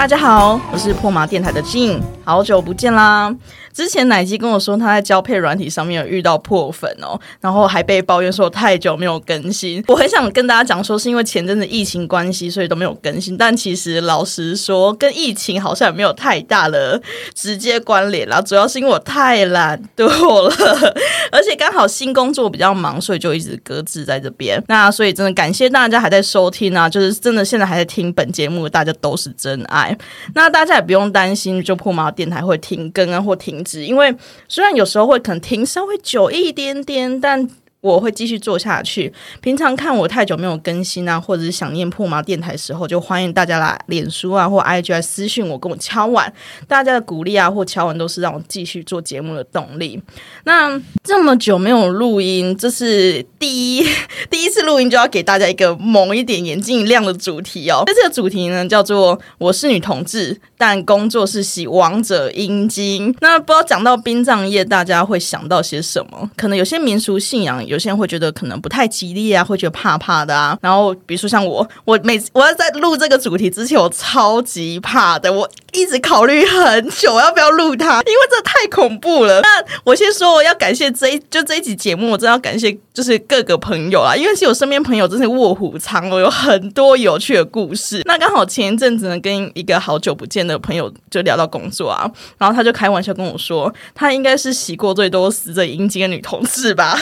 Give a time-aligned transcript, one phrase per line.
[0.00, 2.00] 大家好，我是破麻电台的 Jin，
[2.30, 3.34] 好久不见啦！
[3.72, 9.82] 之前奶鸡跟我说他在交配软体上面有遇到破粉哦，然后还被抱怨说太久没有更新。
[9.88, 13.36] 我很想跟大家讲说，是因为前阵子疫情关系，所以都没有更新。
[13.36, 17.02] 但其实老实说，跟疫情好像也没有太大的
[17.34, 18.40] 直接关联啦。
[18.40, 20.94] 主要是因为我太懒惰了，
[21.32, 24.62] 而且刚好新工作比较忙，所以就一直搁置在这边。
[24.68, 29.96] 那所以真的感谢大家还在收听啊，就是真的现在还在听本节目，大家都是真爱。
[30.34, 34.14] 那大家也不用担心，就破毛电台会停更啊或停止，因为
[34.46, 37.48] 虽然有时候会可能停稍微久一点点，但。
[37.82, 39.10] 我会继续做下去。
[39.40, 46.30] 平常看我太久没有更新啊，或者是想念破麻电台时候，就欢迎大家来脸书啊或 IG 来私讯我，跟我敲碗。
[46.68, 49.98] 大家的鼓励啊或敲碗都是让我继续做节目的动力。
[50.44, 53.86] 那这么久没有录音，这是第一
[54.28, 57.84] 第一次录音，就要给大家一个猛一点、眼睛一亮的主题哦。
[57.86, 63.14] 那这个主题呢，叫做“我是女同志，但工作是洗王者阴茎”。
[63.20, 66.30] 那不知道讲到殡葬业，大家会想到些什么？
[66.36, 67.66] 可能有些民俗信仰。
[67.66, 70.58] 有些人会觉得可能不太吉利啊，会觉得怕怕的啊。
[70.60, 79.40] 然后比如说像我，我每次我要在录这个主题之前，我超级怕的，我一直考虑很久要不要录它，因为这太恐怖了。
[79.40, 79.48] 那
[79.84, 88.02] 我先说，我要感谢这一就这一集节目，我真的要感谢就是各个朋友啊，因为是我身边朋友真是卧虎藏龙，有很多有趣的故事。
[88.04, 96.98] 那刚好前一阵子呢，跟一个好久不见的朋友就聊到工作啊，然后他就开玩笑跟我说，他应该是洗过最多死者阴茎的女同事吧。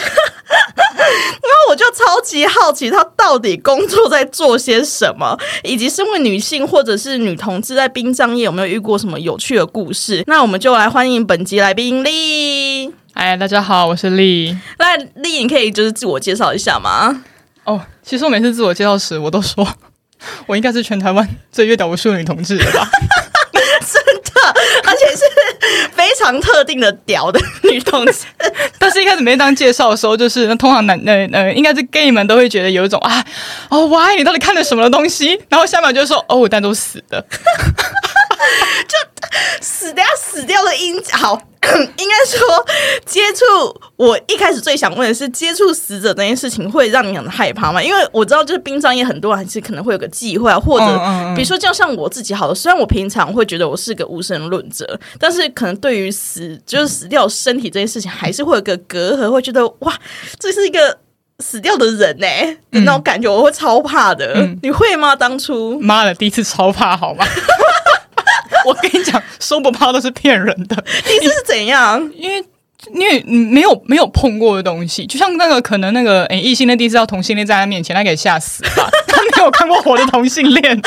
[1.09, 10.23] 然后我就超级好奇，他到底工作在做些什么，以及身为女性或者是女同志在殡葬业有没有遇过什么有趣的故事？
[10.27, 12.93] 那我们就来欢迎本集来宾丽。
[13.15, 14.57] 哎，大家好，我是丽。
[14.79, 17.25] 那丽，你可以就是自我介绍一下吗？
[17.65, 19.67] 哦，其实我每次自我介绍时，我都说
[20.47, 22.89] 我应该是全台湾最越屌无数女同志了吧。
[24.85, 25.23] 而且是
[25.93, 28.25] 非常特定的屌的女同志，
[28.79, 33.25] 但是一开始没当介绍的时候，就是那通常男呃呃，应该是 gay 们都会觉得有一种啊，
[33.71, 35.41] 哦，，why 你，到底看了什么东西？
[35.49, 37.25] 然后下面就说哦，但都死的。
[38.87, 38.97] 就
[39.61, 41.41] 死掉死掉的音好，
[41.99, 42.67] 应该说
[43.05, 43.45] 接触。
[43.97, 47.83] 我一开始最想问的是，接触死者这件事情会让你很害怕吗？
[47.83, 50.87] 因为我知道，就是殡葬业很多人还是可能会有个忌讳啊，或者
[51.35, 59.93] 比如说，就像我自己好了，虽然我平常会觉得我是个无神论者，但是可能对于死就是死掉身体这件事情，还是会有个隔阂，会觉得哇，
[60.39, 60.99] 这是一个
[61.41, 62.27] 死掉的人呢
[62.71, 64.49] 的那种感觉，我会超怕的。
[64.63, 65.17] 你会吗？
[65.17, 67.27] 当初妈的，第一次超怕，好吗？
[68.69, 70.77] 我跟你讲，说不怕都是骗人的。
[71.05, 71.99] 第一次是怎样？
[72.15, 72.45] 因为
[72.93, 78.91] 因为没有没有碰过的东西，就像那个可能那个诶异性恋第一次到同性恋在他面前，他给吓死了。
[79.09, 80.81] 他没有看过活的同性恋。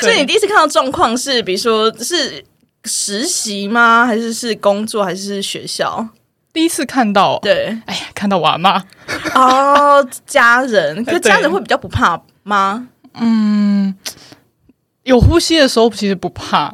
[0.00, 2.44] 所以你第一次看到状况是，比如说是
[2.84, 4.06] 实习吗？
[4.06, 5.04] 还是是工作？
[5.04, 6.06] 还是学校？
[6.52, 8.82] 第一次看到，对，哎呀，看到娃妈
[9.34, 12.88] 哦，家人， 可家人会比较不怕吗？
[13.14, 13.94] 嗯。
[15.06, 16.72] 有呼吸的时候其实不怕，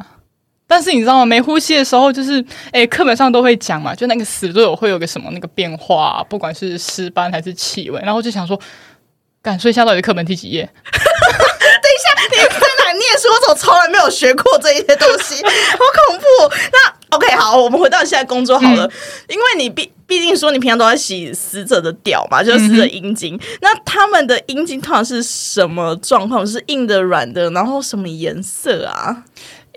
[0.66, 1.26] 但是你知道吗？
[1.26, 8.58] 没呼吸的时候就是，哎，课本上都会讲嘛，就那个死都有会有个什么那个变化，不管是尸斑还是气味，然后就想说，
[9.42, 10.62] 敢说一下到底课本第几页？
[10.82, 13.28] 等一下，你在哪念书？
[13.28, 15.42] 我怎么从来没有学过这一些东西？
[15.44, 15.78] 好
[16.08, 16.54] 恐怖！
[16.72, 16.92] 那。
[17.12, 18.90] OK，好，我们回到现在工作好了，
[19.28, 23.40] 因为你毕毕竟说你平常都在洗死者的屌嘛，就是死者阴茎。
[23.62, 26.46] 那他们的阴茎通常是什么状况？
[26.46, 29.24] 是硬的、软的，然后什么颜色啊？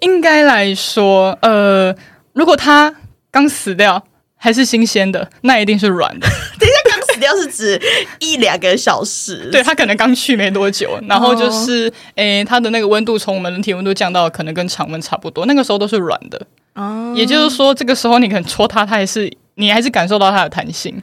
[0.01, 1.95] 应该来说，呃，
[2.34, 2.94] 如果他
[3.31, 4.03] 刚死掉
[4.35, 6.28] 还是新鲜的，那一定是软的。
[6.59, 7.81] 等一下，刚死掉是指
[8.19, 9.47] 一两个小时？
[9.53, 16.45] 对他可能刚去没多久，然后就是，诶，他的那个温度从我们人体温度降到可能跟常温差不多，那个时候都是软的。
[16.74, 21.02] 哦，也就是说，这个时候你可能戳他，他也是你还是感受到它的弹性。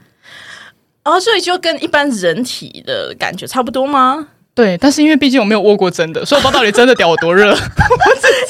[1.04, 4.28] 哦，所以就跟一般人体的感觉差不多吗？
[4.54, 7.50] 对，但是因为毕竟我没有握过真的，所以我不知道到底真的屌有多热。
[7.50, 7.62] 我知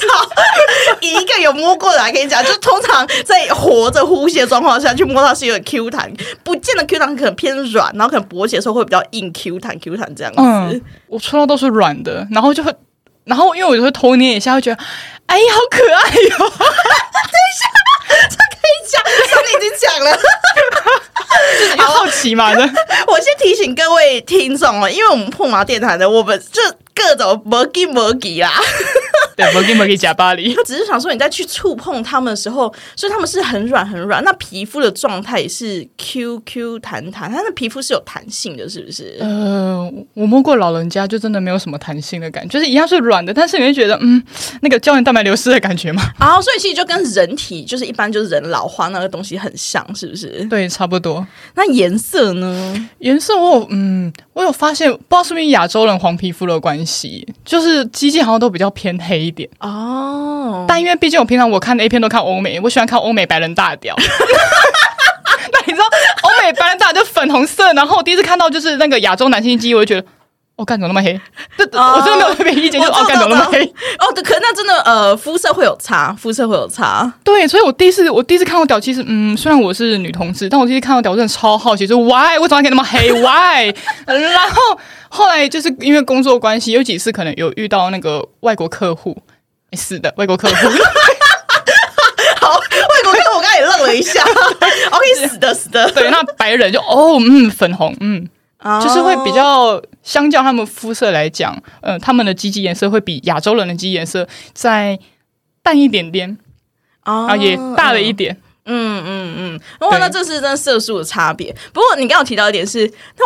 [0.07, 6.11] 道，以一个有摸过的来跟你讲，就通常在活着呼吸的状况下去摸它是有点 Q 弹，
[6.43, 10.41] 不见得 Q 弹可能偏软，然后可能勃起的时候会比较硬 Q 弹 Q 弹这样子。
[10.41, 12.73] 嗯，我戳到都是软的，然后就会。
[13.25, 14.83] 然后，因为我就会偷捏一下，会觉得，
[15.27, 16.37] 哎呀，好可爱哟！
[16.59, 17.63] 等一下，
[18.29, 18.35] 这
[18.89, 20.17] 讲，上面已经讲了，
[21.59, 22.51] 就是好奇嘛。
[23.07, 26.61] 我先提醒各位听众哦，因为我们破麻电台的，我们就
[26.95, 28.51] 各种摩叽摩叽啦。
[29.35, 30.53] 对，不给不给假巴黎。
[30.53, 39.17] 他 只是想说你在去触碰他们的时候，所以他们是很软很软，那皮肤的状态也是 Q Q 弹弹，它的皮肤是有弹性的，是不是？
[39.19, 44.21] 呃，我摸过老人家，就真的没有什么弹性的感觉，就是一样是软的，但是你会觉得，嗯，
[44.61, 46.03] 那个胶原蛋白流失的感觉嘛。
[46.19, 50.43] 啊，所以其实就跟人体就是一般就是人老化那个东西很像，是不是？
[50.49, 51.25] 对，差不多。
[51.55, 52.89] 那颜色呢？
[52.99, 59.49] 颜色我有，嗯，我有发现，不知道是不是亚洲人黄皮肤的关系，就是肌腱好像都比较偏黑一点。
[59.59, 63.95] 哦，但因为毕竟我平常我看的 A 片都看欧美，我喜欢看欧美白人大屌。
[65.51, 65.85] 那你知道
[66.21, 70.07] 欧美白人大就粉红色，然后我第一次看到就是那个亚洲男性肌，我就觉得。
[70.55, 71.19] 我干怎么那么黑？
[71.57, 73.63] 这我真的没有特别意见，就哦干怎么那么黑？
[73.97, 77.11] 哦，可能那真的呃肤色会有差，肤色会有差。
[77.23, 83.73] 对，所以我第一次我第一次看到屌，其实嗯，虽然我是女同志，但我第一次看到屌，真的超好奇，说 why 为什么可以那么黑？why？
[84.05, 84.79] 然后
[85.09, 89.17] 后来就是因为工作关系，有几次可能有遇到那个外国客户，
[89.73, 90.55] 是的，外国客户。
[92.39, 94.21] 好，外国客户我刚才也愣了一下。
[94.91, 95.89] OK，死的死的。
[95.91, 98.27] 对，那白人就哦嗯粉红嗯。
[98.81, 104.97] 就是会比较，相较他们肤色来讲，呃，他们的鸡鸡颜色会比亚洲人的鸡颜色再
[105.61, 106.37] 淡一点点，
[107.01, 108.37] 啊，也大了一点。
[108.65, 111.53] 嗯嗯嗯，哇，那这是真色素的差别。
[111.73, 113.25] 不过你刚刚提到一点是，那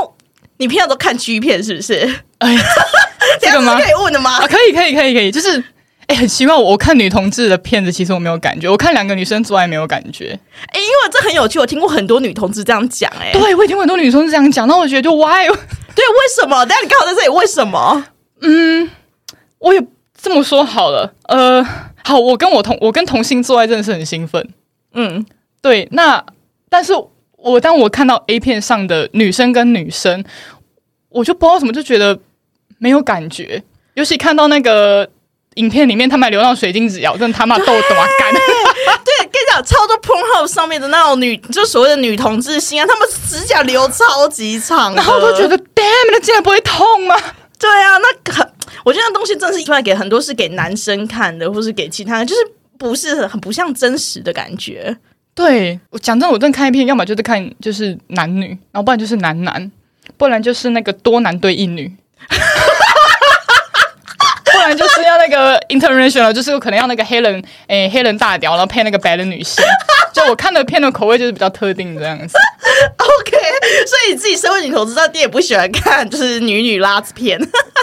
[0.57, 1.93] 你平常都看 G 片是不是？
[2.39, 2.57] 哎，
[3.39, 3.79] 这个吗？
[3.79, 4.37] 可以问的吗？
[4.41, 5.63] 啊，可以可以可以可以，就是。
[6.07, 10.39] 哎，很奇怪，我看女同志的片子，其实我没有感觉；我看两个女生做爱没有感觉。
[10.67, 13.11] 哎，因为这很有趣，我听过很多女同志这样讲。
[13.19, 14.65] 哎，对，我也听过很多女同志这样讲。
[14.69, 15.45] 那我觉得就 why？
[15.45, 16.65] 对，为什么？
[16.65, 18.05] 但你刚好在这里，为什么？
[18.39, 18.89] 嗯，
[19.59, 21.13] 我也这么说好了。
[21.23, 21.61] 呃，
[22.05, 24.47] 好，我跟我同我跟同性做爱真的是很兴奋。
[24.93, 25.25] 嗯，
[25.61, 25.89] 对。
[25.91, 26.25] 那
[26.69, 26.93] 但是
[27.35, 30.23] 我当我看到 A 片上的女生跟女生，
[31.09, 32.17] 我就不知道怎么，就觉得
[32.77, 33.61] 没有感觉。
[33.95, 35.09] 尤其看到那个。
[35.57, 38.33] 影片里面他们流浪水晶子咬，真的他妈逗多干。
[39.03, 47.15] 对，跟你讲，超多 p o n h 上面的那种女，就所谓的女同志心啊，他们指甲留超级长，然后都觉得 damn，那竟然不会痛吗？
[47.59, 48.47] 对啊，那很，
[48.85, 52.41] 我觉得那东西真是出来给很多是给男生看的，或是给其他人，就是
[52.77, 54.95] 不是很不像真实的感觉。
[55.33, 59.71] 对我讲真，我真的看一片，要么就是看就是男女，然后不然就是男男，
[60.17, 61.91] 不然就是那个多男对一女。
[65.17, 69.63] 那个 international，就是可能要那个黑人诶黑人大屌，然后配那个白人女性。
[70.13, 72.35] 就我看的片的口味就是比较特定这样子。
[72.97, 73.37] OK，
[73.85, 77.39] 所以你自己身为女同志，但你也不喜欢看就是女女拉子片，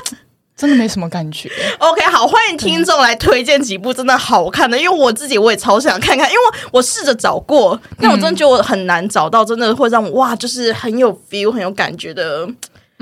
[0.56, 1.48] 真的没什么感觉。
[1.78, 6.42] OK，好，欢迎听众来推荐几部真的好看的，因为我自己我也超想看看，因为
[6.72, 12.48] 我试着找过，但我真的觉得我很难找到真的会让我哇，就是很有 feel、很有感觉的。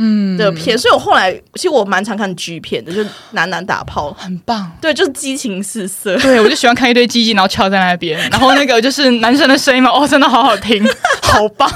[0.05, 4.71] 嗯的片，所以我后来其实我蛮常看 G 片的，就男男打炮，很棒。
[4.81, 6.19] 对，就是激情四射。
[6.19, 10.85] 对，我就喜欢看一堆鸡鸡，然后翘在那边，然后那个就是男生的声音嘛，哦，真的好好听，
[11.23, 11.71] 好棒。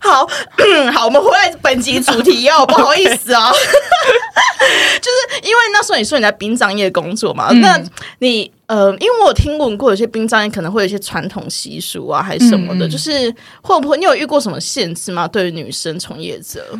[0.00, 0.26] 好，
[0.92, 3.50] 好，我们回来本集主题哦， 不好意思啊，
[5.00, 7.80] 就是因为那时候你说你在殡葬业工作嘛，那
[8.18, 13.32] 你呃，因为我有听闻过有些殡葬业可能会有一些传统习俗啊，还是什么的，就是
[13.62, 15.26] 会不会你有遇过什么限制吗？
[15.28, 16.78] 对于女生从业者，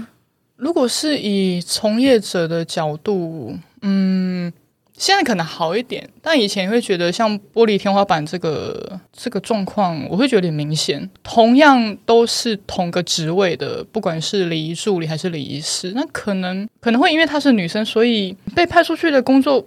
[0.56, 4.52] 如果是以从业者的角度，嗯。
[4.98, 11.08] 现在可能好一点，但以前会觉得像玻璃天花板这个这个状况，我会觉得有点明显。
[11.22, 19.66] 同样都是同个职位的，不管是礼仪助理还是礼仪师，那可能可能会因为她是女生，所以被派出去的工作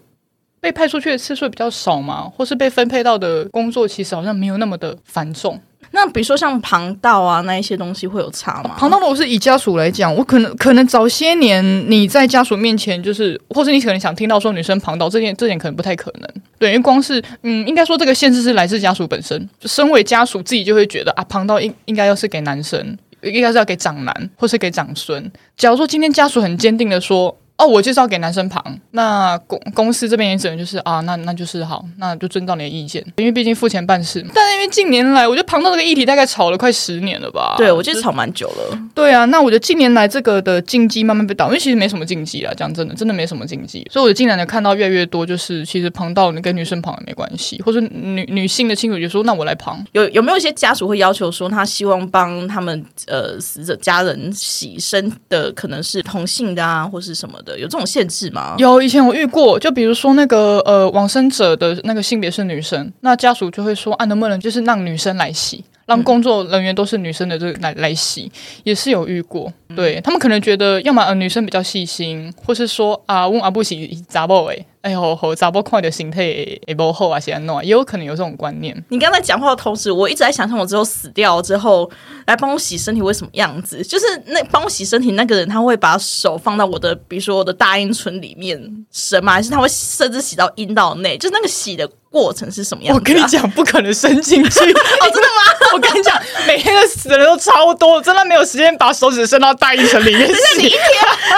[0.59, 5.61] 被派出去的次数比较少嘛，或是被分配到的工作其实好像没有那么的繁重。
[5.91, 8.75] 那比如说像旁道啊，那一些东西会有差吗？
[8.77, 16.29] 旁道，我是以家属来讲，我可能可能早些年你在家属面前，就是或者你可能想听到说女生旁道这件这点可能不太可能。
[16.57, 25.31] 对，因为光是嗯，应该说这个限制是来自家属本身，就身为家属自己就会觉得啊，旁道应应该要是给男生，应该是要给长男或是给长孙。
[25.57, 27.35] 假如说今天家属很坚定的说。
[27.59, 34.25] 哦，我介绍给男生旁，那公公司这边也只能就是啊，那那就是好，那就遵照你的意见，因为毕竟付钱办事。
[34.33, 37.55] 但是因为近年来，我觉得旁道这个议题大概吵了快十年了吧？
[37.57, 38.79] 对，我觉得吵蛮久了。
[38.95, 43.85] 对啊，那我觉得近年来这个的禁忌慢慢被倒，因为其实没什么禁忌啊，讲真的，真的没什么禁忌。
[43.91, 49.85] 所以我就近年来看到越来越多，就是其实旁道你跟女生旁也没关系，或者女女性的亲属就说那我来旁。
[49.91, 58.55] 有有没有一些家属会要求说他希望帮他们呃死者家人洗身的可能是同性的啊，或是什么的，有这种限制吗？
[58.57, 65.63] 有以前我遇过，就比如说那个呃，往生者的那个性别是女生，那家属就会说啊，能不能就是让女生来洗？
[65.85, 68.31] 让工作人员都是女生的这个来来洗，
[68.63, 69.51] 也是有遇过。
[69.75, 78.73] 对他们可能觉得，要么呃女生比较细心，或是说啊，问阿布洗杂包诶，哎呦吼杂包快的形态也不好啊，先弄，也有可能有这种观念。
[78.89, 81.89] 你刚才讲话的同时，我一直在想象我之后死掉之后
[82.27, 83.83] 来帮我洗身体会什么样子？
[83.83, 89.33] 就是那帮我洗身体那个人，他会把手放到我的，比如说我的大阴唇里面伸吗？
[89.33, 91.17] 还是他会甚至洗到阴道内？
[91.17, 92.97] 就是那个洗的过程是什么样、啊？
[92.97, 94.59] 我跟你讲，不可能伸进去。
[94.71, 95.43] 哦，真的吗？
[95.73, 100.33] 我跟你讲，每天的死人都超多，真的没有时间把手指伸到大阴唇里面洗。
[100.57, 100.79] 你一天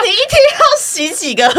[0.05, 1.49] 你一天要洗几个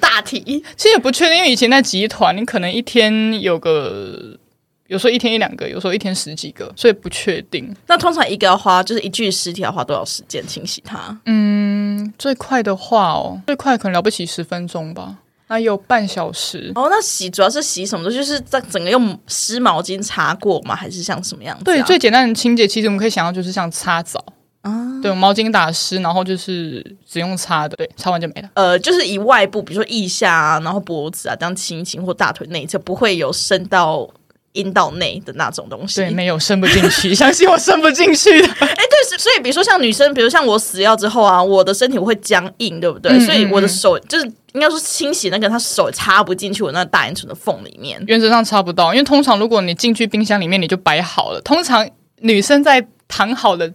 [0.00, 0.40] 大体？
[0.76, 4.38] 其实也不确定，因为以前在集团，你可能一天有个，
[4.86, 7.76] 有时候一天一两个，有时候一天十几个，所以不确定。
[7.86, 11.14] 那通常一个要花，就是一具尸体要花多少时间清洗它？
[11.26, 15.18] 嗯，最快的话哦，最快可能了不起十分钟吧。
[15.48, 16.88] 那有半小时哦。
[16.88, 18.10] 那洗主要是洗什么的？
[18.10, 20.74] 就是在整个用湿毛巾擦过吗？
[20.74, 21.66] 还是像什么样子、啊？
[21.66, 24.24] 对，最简单的清洁，其实我们可以想到就是像擦澡
[24.62, 28.50] 啊，对，毛巾打湿，然后就是只用擦的，对，擦完就没了。
[28.54, 34.08] 呃，就是以外部，比如说腋下啊，然后脖子啊，这样清一清，或大腿内侧，不会有伸到
[34.52, 35.96] 阴道内的那种东西。
[35.96, 38.48] 对，没有伸不进去， 相信我伸不进去的。
[38.60, 43.12] 哎，对，所以比如说像女生，比如像我死掉之后啊，我的身体会僵硬，对不对？
[43.12, 44.32] 嗯所以我的手就是。
[44.52, 48.02] 应该说清洗那个，他手插不进去我那大阴唇的缝里面。
[48.08, 51.40] 原则上插不到，因为通常如果你进去冰箱里面，你就摆好了。
[51.42, 53.72] 通常女生在躺好的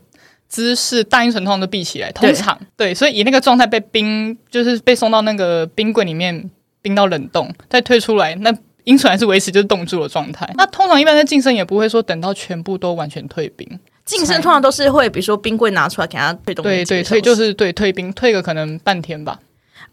[0.48, 2.12] 姿势，大阴唇通常都闭起来。
[2.12, 6.50] 通常对，所以以那个状态被冰，就是被送到那个冰柜里面
[6.82, 10.50] 冰到冷冻，再退出来，那阴唇还是维持就是冻住的状态。
[10.56, 13.68] 那通常一般在晋升也不会说等到全部都完全退冰。
[14.06, 16.62] 晋升通常都是会，比如说冰柜拿出来给它退冻。
[16.62, 19.40] 对对，所以就是对退冰，退个可能半天吧。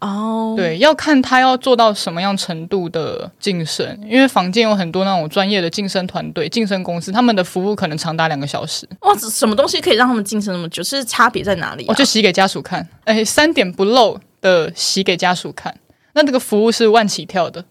[0.03, 8.85] 哦，对，要看他要做到什么样程度的晋升，因为房间有很多那种专业的晋升团队、晋升公司，他们的服务可能长达两个小时。
[8.99, 10.83] 哇，什么东西可以让他们晋升那么久？
[10.83, 11.87] 是差别在哪里、啊？
[11.87, 15.73] 我就洗给家属看，哎，三点不漏的洗给家属看，
[16.11, 17.63] 那这个服务是万起跳的。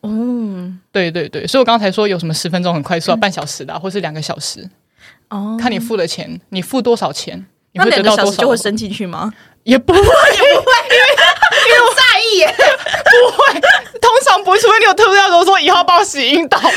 [0.00, 4.66] 哦，对对对，所以我刚才说有什么十分钟很快速啊，半小时的、啊，或是两个小时，
[5.28, 7.36] 哦，看你付的钱，你付多少钱，
[7.72, 8.16] 你那会得到多少？
[8.16, 9.30] 两个小时就会伸进去吗？
[9.66, 11.06] 也不会，也不会，因为
[11.66, 12.54] 因为在意耶。
[12.56, 13.60] 不会，
[14.00, 16.56] 通常不会，除非你有特殊要求说以后帮我洗阴道。
[16.62, 16.72] 因为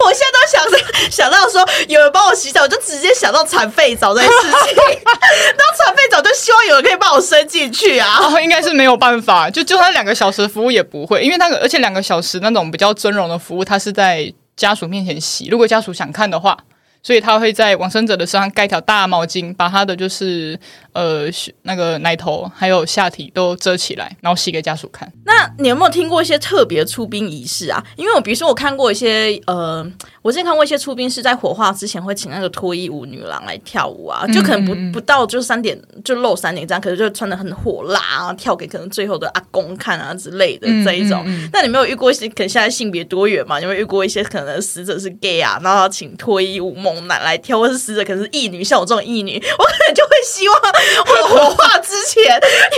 [0.00, 4.74] 我现在都想着想到说有人帮我洗澡，我就直接想到残废澡这件事情。
[5.04, 8.20] 那残废澡就希望有人可以帮我伸进去啊。
[8.24, 16.56] 哦，应该是没有办法，就就算两个小时的服务也不会，因为那个而且两个小时那种比较尊荣的服务，它是在家属面前洗，如果家属想看的话。
[17.02, 20.58] 所以他会在往生者的身上盖条大毛巾，把他的就是
[20.92, 21.26] 呃
[21.62, 25.10] 那个奶头还有下体都遮起来，然后洗给家属看。
[25.24, 27.82] 那你有没有听过一些特别出殡仪式啊？
[27.96, 29.86] 因为我比如说我看过一些呃，
[30.22, 41.24] 我之前看过一些出殡是在火化之前会请那个脱衣舞女郎来跳舞啊，就可能不不到就三点就露三点这样，可是就穿的很火辣啊，跳给可能最后的阿公看啊之类的这一种。
[41.52, 43.60] 那你没有遇过一些可能现在性别多元嘛？
[43.60, 50.58] 有没有遇过一些可能死者是 gay 啊，然后请脱衣舞猛男来跳，或是死者可能是异女，像我这种异女， 我可能就会希望
[51.06, 52.22] 我火化之前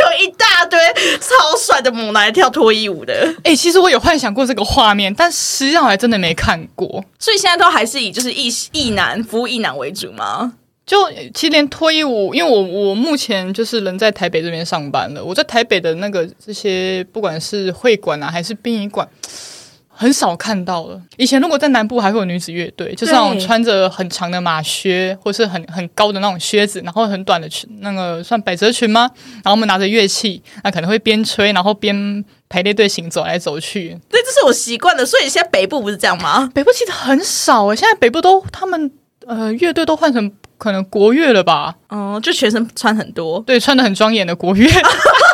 [0.01, 0.79] 有一大堆
[1.21, 3.13] 超帅的猛男来跳脱衣舞的。
[3.45, 7.05] 哎、欸，其实我有幻想过这个画面，但实际上我还真的没看过。
[7.19, 10.55] 所以现在都还是以就是异异男服务异男为主吗？
[10.87, 19.09] 就其实连脱衣舞，因为我我目前就是人在台北这边上班了，我在台北的那个这些不管是会馆啊还是殡仪馆。
[20.01, 20.99] 很少看到了。
[21.19, 29.11] 以前如果在南部还会有女子乐队，就是那种穿着很长的马靴，或是很很高的那种靴子，然后很短的裙，那个算百褶裙吗？
[29.35, 33.91] 然后我们拿着乐器，那可能会边吹，然后边排列队形走来走去。
[34.09, 35.05] 对，这是我习惯的。
[35.05, 36.51] 所以现在北部不是这样吗？
[36.55, 38.91] 北部其实很少诶、欸，现在北部都他们
[39.27, 41.75] 呃乐队都换成可能国乐了吧？
[41.91, 44.67] 嗯，就全身穿很多，对，穿的很庄严的国乐。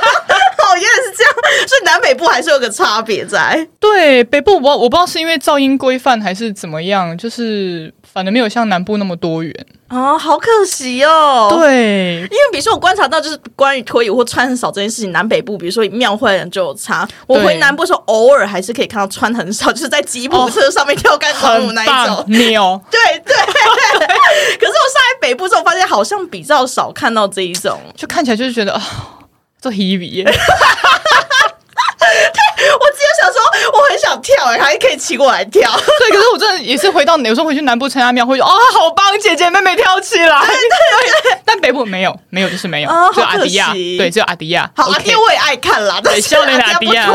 [1.67, 3.67] 所以南北部还是有个差别在。
[3.81, 9.67] 对，北部我我不知道是因为噪音规范还是怎么样，就是反正没有像南部那么多元。
[9.89, 11.49] 哦，好可惜哦。
[11.57, 17.07] 对，因为比如说我观察到，就是关于脱衣或穿很少这件事情，南北部比如说庙会人就有差。
[17.29, 22.25] 我回南部的时候，偶尔还是可以看到穿很少，就是在吉普车上面跳钢管舞那一种。
[22.27, 23.37] 牛， 对对。
[23.37, 28.83] 可是我上来北部之后，发现好像比较少看到这一种，就看起来就是觉得啊。
[29.67, 30.25] 做 heavy 耶！
[32.79, 33.43] 我只有想说，
[33.73, 35.71] 我很想跳哎，还可以骑过来跳。
[35.99, 40.41] 对，可是我真的也是回到有时候回去南部参加庙会，哦，好棒，姐姐妹妹跳起来。
[40.47, 44.71] 对对对，但北部没有，没有就是没有，哦、只有阿迪亚，对，只有阿迪亚。
[44.77, 47.11] 好，阿迪我也爱看啦，对，笑脸阿迪亚。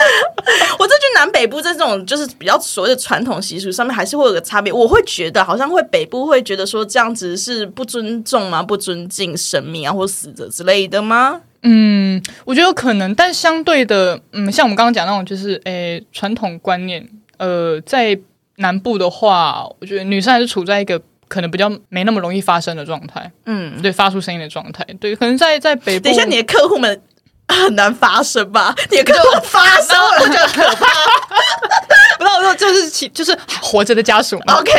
[0.78, 4.72] 我这句南北部在这种就是比较所谓的传统习俗上面，还是会有个差别。
[4.72, 8.62] 我会觉得好像会北部会觉得说这样子是不尊重吗？
[8.62, 11.42] 不尊敬神明啊或死者之类的吗？
[11.62, 18.18] 嗯，我觉得有可能，但相对的，嗯，像我们刚刚讲那种，就是诶传统观念，呃，在
[18.56, 27.02] 南部的话，我觉得女生还是处在一个可能比较没那么容易发声的状态，嗯，对，发出声音的状态，对，可能在在北部，等一下你的客户们
[27.50, 28.74] 很难发生吧？
[28.90, 30.86] 你的客户发声，我觉得可怕。
[32.18, 34.70] 不知道说就是其就是活着的家属嘛，OK，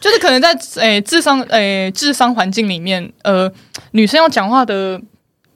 [0.00, 3.50] 就是可能在诶智商诶智商环境里面，呃，
[3.90, 5.00] 女生要讲话的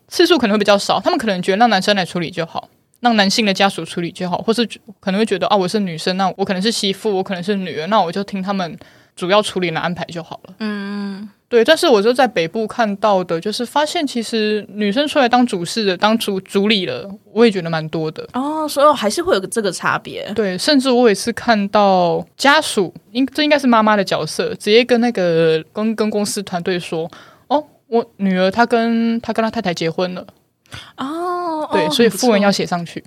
[0.09, 2.69] 次数可能会比较少，他们可能觉得让男生来处理就好，
[3.01, 4.67] 让男性的家属处理就好，或是
[4.99, 8.77] 可能会觉得啊，我是女生，那我可能是媳妇，我可能是女儿，那我就听他们
[9.15, 10.55] 主要处理的安排就好了。
[10.59, 18.29] 嗯，对，但是我就在北部看到的，就是发现其实女生出来当主事的、当主主理了，我也觉得蛮多的。
[18.35, 20.31] 哦，所以还是会有这个差别。
[20.35, 27.11] 对，甚至我也是看到家属，应这应该是妈妈的角色，直接跟那个跟跟公司团队说，
[27.47, 30.27] 哦，我女儿她跟她跟她太太结婚了，
[30.99, 33.03] 哦，对，哦所以副文要写上去。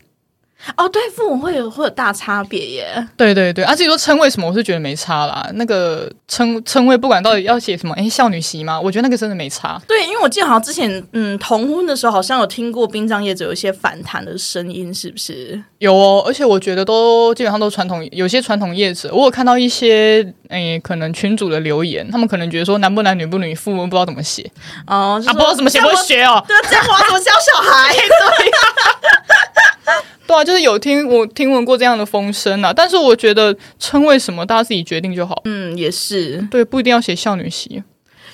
[0.78, 3.08] 哦，对，父母会有会有大差别耶。
[3.18, 5.50] 对对对，啊，至于说称谓什么，我是觉得没差啦。
[5.56, 8.80] 那个称称谓，不管到底要写什么，诶，少女席吗？
[8.80, 9.82] 我觉得那个真的没差。
[9.88, 15.62] 对，因为我记得好像之前嗯同婚的时候，好像有听过殡葬业者有一些反弹的声音，是不是？
[15.80, 24.50] 有哦，而且我觉得都基本上都传统，有些传统业者，我有看到一些诶，可能群主的留言，他们可能觉得说男不男女不女，父母不知道怎么写
[24.86, 26.44] 哦，就啊，不知道怎么写，不会学哦。
[26.48, 27.94] 对啊，这样我要怎么教小孩？
[27.98, 28.52] 对
[30.28, 36.38] 啊，就是有听我听闻过这样的风声啊，但是我觉得称谓什么大家自己决定就好，嗯，也是。
[36.50, 37.84] 对，不一定要写少女席，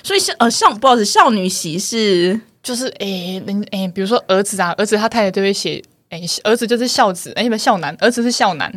[0.04, 8.72] 所以是呃，少不好意思，少女席是就是诶，人诶，比如说儿子啊，儿子他太太就会写诶，儿子就是孝子，诶，不是孝男，儿子是孝男，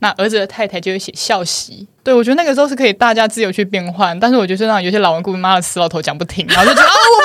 [0.00, 1.86] 那儿子的太太就会写孝媳。
[2.02, 7.18] 对我觉得那个时候是可以大家自由去变换，但是我觉得让有些老顽固妈的死老头讲不听，然后就觉得啊，我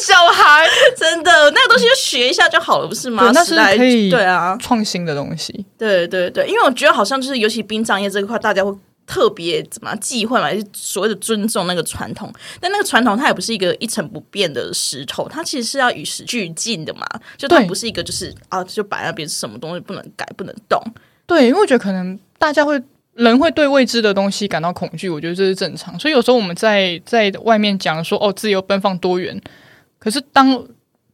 [0.00, 0.66] 小孩，
[0.96, 3.30] 真的那个东西就学一下就好了，不是吗？
[3.32, 5.64] 那是可以对啊，创新的东西。
[5.78, 8.76] 对对对，因为我觉得好像就是尤其殡葬业这一块，大家会。
[9.10, 17.06] 特别怎么忌讳嘛，就是所谓的尊重那个传统，但那个传统它也不是一个一成不变的石头，它其实是要与时俱进的嘛。
[17.38, 20.78] 就它不是一个就是啊，就摆那边什么东西不能改不能动。
[21.26, 22.78] 对，因为我觉得可能大家会
[23.14, 25.98] 人会对未知的东西感到恐惧，我觉得这是正常。
[25.98, 29.40] 所以有时候我们在在外面讲说哦自由奔放多元，
[29.98, 30.64] 可是当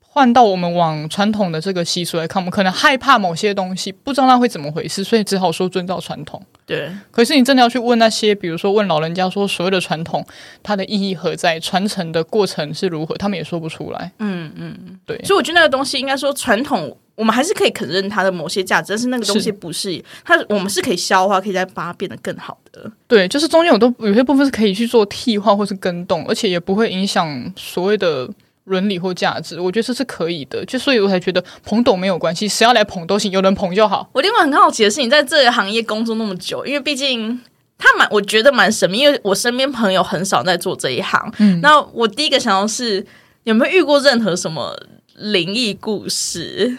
[0.00, 6.40] 换到我们往传统的这个习俗来看，我们可能害怕某些东西，不知道那会怎么回事，所以只好说遵照传统。
[6.64, 10.24] 对，可是你真的要去问那些，比如说问老人家说所谓的传统，
[10.62, 14.12] 它的意义何在，传承的过程是如何，他们也说不出来。
[14.20, 14.98] 嗯嗯。
[15.04, 22.88] 对，所以我觉得那个东西应该说传统，我们还是可以肯认它的某些价值，但是那个东西不是它，我们是可以消化，可以再把它变得更好的。
[23.08, 28.26] 对，就是中间有都有些部分是可以去做替换或是更动，而且也不会影响所谓的
[28.64, 29.60] 伦理或价值。
[29.60, 34.08] 我觉得这是可以的，就所以我才觉得捧懂没有关系，谁要来捧都行，有人捧就好。
[34.12, 37.40] 我另外很好奇的是，你在这个行业工作那么久，因为毕竟
[37.78, 41.32] 他蛮，我觉得蛮神秘，因为我身边朋友很少在做这一行。
[41.38, 43.04] 嗯那我第一个想到是
[43.44, 44.76] 有没有遇过任何什么
[45.16, 46.78] 灵异故事？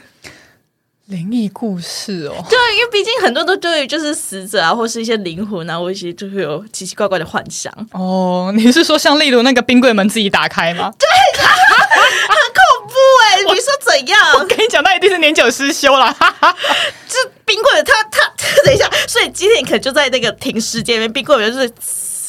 [1.07, 7.71] 灵异故事哦，对，因为毕竟很多都对于就是死者啊，或是一些灵魂啊，或一些就会有奇奇怪怪的幻想。
[7.91, 10.91] 哦，你是说像例如那个冰柜门自己打开吗？
[12.87, 14.33] 不哎、你说怎样？
[14.35, 16.11] 我跟你讲，那一定是年久失修了。
[16.13, 16.55] 哈哈
[17.07, 18.31] 这冰柜它它
[18.63, 21.69] 等一下，所以今天你可能就在那个停尸间里面，冰柜门就是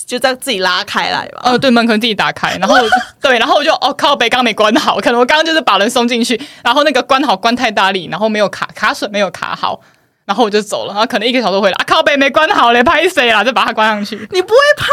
[0.06, 1.42] 就这样自己拉开来吧。
[1.44, 2.76] 呃，对，门可能自己打开，然后
[3.20, 9.80] 对，然后我就哦靠北，刚刚没关好，可能我刚刚就是把人送进去，然后那个关好关太大力，然后没有卡卡榫没有卡好，
[10.24, 14.16] 然后我就走了，然后可能一个小时回来，啊靠北没关好嘞，拍谁啦，就把它关上去。
[14.32, 14.86] 你不会怕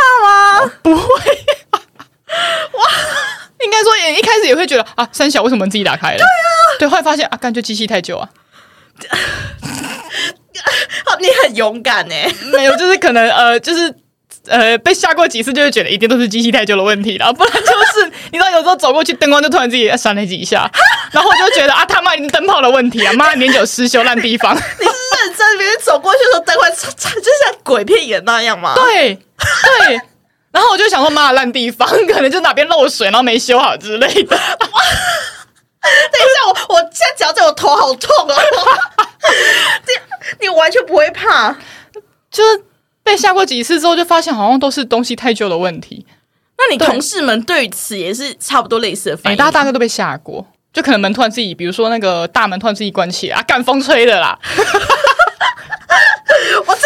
[0.67, 0.71] 吗？
[0.83, 1.05] 不会，
[2.73, 2.89] 哇，
[3.65, 6.17] 应该说也一开始也会觉得啊，三小为什么自己打开了？
[6.17, 6.27] 对啊，
[6.79, 8.29] 对，后来发现啊，干就机器太久啊，
[11.05, 13.95] 好，你很勇敢哎、没有，就是可能呃，就是。
[14.47, 20.69] 呃，被吓过几次，就会觉得一定都是机器太久的问题了，不然就是你知道，有时候走过去，灯光就突然自己闪了几下，
[21.13, 28.73] 然后我就觉得啊，他妈一定灯泡的问题啊，妈年久失修烂地方， 你是认真，别人走过去的时候灯会擦擦，就像鬼片演那样吗？
[28.75, 29.17] 对
[29.87, 30.01] 对，
[30.53, 34.31] 然后我就想说，妈的烂地方，可能就哪边漏水，然后没修好之类的，等一
[35.83, 35.89] 下，
[36.47, 38.35] 我我现在讲这我头好痛啊。
[40.39, 41.57] 你你完全不会怕？
[42.29, 42.63] 就是
[43.01, 46.05] 被吓过几次之后，就发现好像都是东西太旧的问题。
[46.55, 49.39] 那你同事们对此也是差不多类似的哎、反应吗？
[49.39, 54.37] 大家大概都被吓过，就可能门突然自己，比如说那个大门突然自己关起来，啊，干风吹的啦，
[56.67, 56.83] 我真。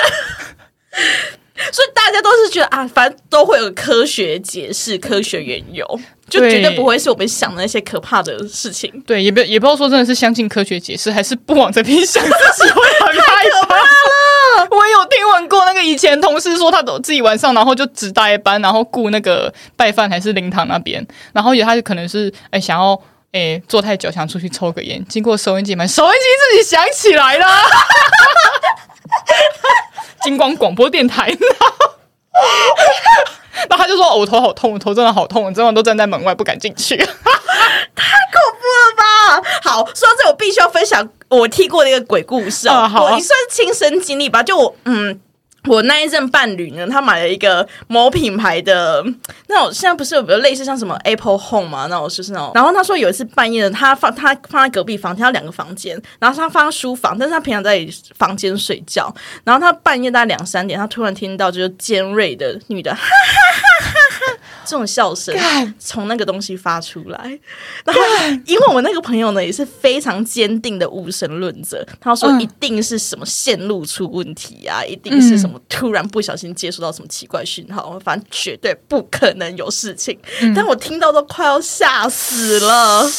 [1.73, 5.85] 所以大家都是觉得啊，反正都会有科学解释、科学缘由，
[6.29, 8.91] 就绝对不会是我们想的那些可怕的事情。
[9.05, 12.29] 对，也不也不要说真的是相信科学解释，还是不往这边想，自
[12.63, 14.67] 己会很害怕了。
[14.69, 22.99] 我有听闻过那个以前同事说，他都自己晚上然后就值代班，然后顾那个拜饭还是灵堂那边，然后也他就可能是哎想要
[23.31, 26.17] 哎坐太久，想出去抽个烟，经过收音机门，收音机
[26.51, 27.45] 自己响起来了。
[30.21, 31.27] 金光广播电台，
[33.69, 37.15] 然后他就说：“我头好痛，我头真的好痛，我真的都站在门外不敢进去，太恐
[38.53, 39.03] 怖了吧！”
[39.63, 45.19] 好，说到这，我必须要分享我听过的一个鬼故事啊，我算是亲身经历吧，就我嗯。
[45.67, 49.03] 我那一任伴侣呢，他买了一个某品牌的
[49.47, 52.51] 那种，现在不是有比如类似像什么 Apple Home 嘛，那种就是那种。
[52.55, 59.13] 然后他说有一次半夜，他放他放在隔壁房间，他两个房间，然后他放在书房，但是他平常在房间睡觉。
[59.43, 63.96] 然后他半夜大概两三点，他突然听到就是尖锐的女的哈哈哈哈
[64.65, 65.35] 这种笑声
[65.79, 67.39] 从那个东西发出来。
[67.85, 68.01] 然后
[68.45, 75.59] 因为我那个朋友呢也是非常坚定的无神论者，他说一定是什么线路出问题啊，一定是什么。
[75.69, 80.17] 突然不小心接触到什么奇怪讯号，反正绝对不可能有事情。
[80.55, 83.09] 但我听到都快要吓死了，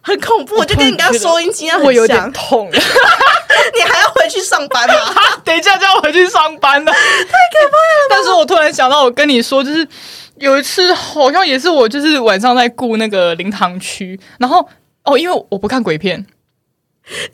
[0.00, 0.56] 很恐怖。
[0.56, 2.70] 我就跟你刚刚收音机一样，我有点痛。
[2.72, 4.94] 你还要回去上班吗？
[5.44, 8.08] 等一下就要回去上班了，太可怕了。
[8.08, 9.86] 但是我突然想到，我跟你说，就是
[10.40, 14.68] 有一次好像也是我，就是晚上在顾那个灵堂区，然后
[15.04, 16.26] 哦，因为我不看鬼片。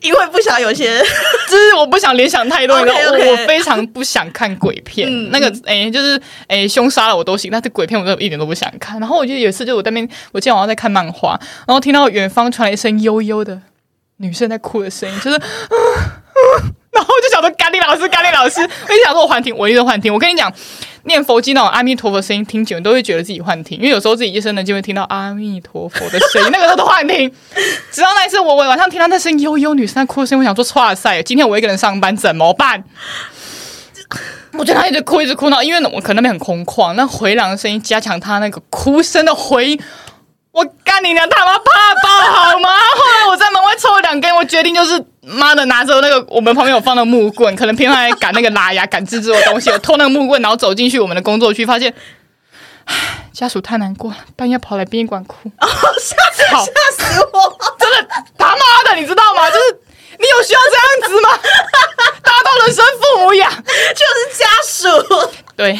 [0.01, 0.97] 因为不想有些，
[1.47, 5.07] 就是我不想联想太多， 然后我非常不想看鬼片。
[5.29, 8.99] 那个哎，就是哎，凶杀了我都行，但是鬼片我都一点都不想看。
[8.99, 13.61] 然后我记得有一次，就我在那边，我今天晚上在看漫画，然后听到远方传来一声悠悠的
[14.17, 20.11] 女生在哭的声音，就是，然后我就想说，咖喱老师，咖喱老师，我就想说我幻听，我一直幻听。
[20.11, 20.51] 我跟你讲。
[21.07, 27.31] 念佛经那种阿弥陀佛声音听久，你都会觉得自己幻听，因为有时候自己一生呢就会听到阿弥陀佛的声音，那个时候都幻听。
[27.91, 32.83] 直到那一次，我我晚上听到那声悠悠女生在哭的声音，我想说哇塞，今天我一个人上班怎么办？
[34.53, 39.81] 我觉得她一直哭，一直哭闹，因为我可能那边很空旷，那回廊的声音加强她那个哭声的回音。
[40.51, 41.63] 我干你娘他妈怕
[42.01, 42.69] 爆好吗？
[42.69, 51.93] 后来我在门外抽了两根，我决定就是妈的拿着那个我们旁边有放的木棍，可能平常在赶那个拉牙赶蜘蛛的东西，我偷那个木棍，然后走进去我们的工作区，发现，
[52.85, 52.95] 唉，
[53.33, 55.67] 家属太难过了，半夜跑来殡仪馆哭，吓
[56.31, 57.57] 死吓死我！
[57.77, 59.49] 真的他妈的，你知道吗？
[59.49, 59.81] 就是。
[60.19, 61.29] 你有需要这样子吗？
[62.23, 65.31] 大家都人生父母养，就是家属。
[65.55, 65.77] 对，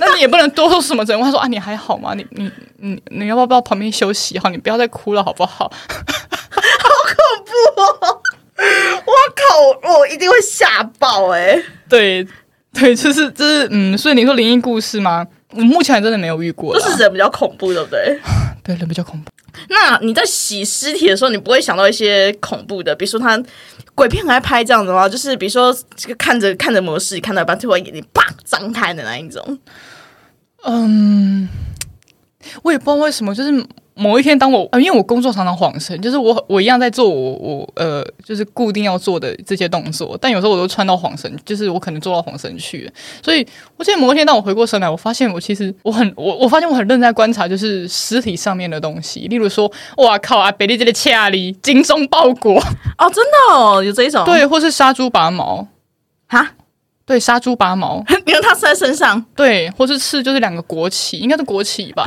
[0.00, 1.04] 那你也不能多说什么。
[1.04, 2.12] 人他说啊，你还好吗？
[2.12, 4.36] 你你你你要不要到旁边休息？
[4.40, 5.70] 好，你不要再哭了，好不好？
[6.50, 8.20] 好恐怖哦！
[9.06, 11.62] 我靠，我一定会吓爆哎！
[11.88, 12.26] 对
[12.72, 15.26] 对，就是就是嗯，所以你说灵异故事吗？
[15.52, 18.18] 我目前真的没有遇过，就是人比较恐怖，对不对？
[18.64, 19.30] 对，人比较恐怖。
[19.68, 23.40] 那你在洗尸体的时候，你不会想到一些恐怖的，比如说他
[23.94, 25.08] 鬼片很爱拍这样子吗？
[25.08, 29.58] 就是比如说这个看着看着模式，看到一半突然眼睛啪张开的那一种。
[30.64, 31.48] 嗯，
[32.62, 33.64] 我也不知道为什么，就是。
[33.98, 42.90] 某一天，当我呃，因为我工作常常晃神，就是我我一样在做我我呃，就是固定要做的这些动作，但有时候我都穿到晃神，就是我可能做到晃神去。
[43.22, 52.54] 所以我记得某一天，当我回过神来，我发现我其实我很我我发现我很认真在观察，就是尸体上面的东西，例如说，哇靠啊，北利这里恰里精忠报国。
[52.98, 54.24] 哦，真的哦，有这一种？
[54.24, 55.66] 对，或是杀猪拔毛。
[56.28, 56.54] 哈，
[57.06, 62.04] 对，杀猪拔毛，因为它在身上，对，或是刺就是两个国旗，应该是国旗吧。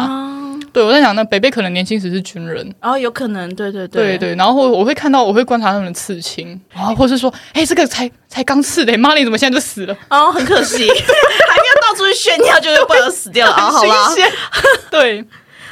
[0.73, 9.95] 对，我在想呢，北北可能年轻时是军人，哦，有可能，对对对，对对，然后我会看到，我会观察他们的刺青，然后，或是说，哎，这个才才刚刺的，妈，你怎么现在就死了？
[10.09, 14.15] 哦，很可惜， 还没有到处去炫耀，就不能死掉了啊，好了，
[14.89, 15.25] 对。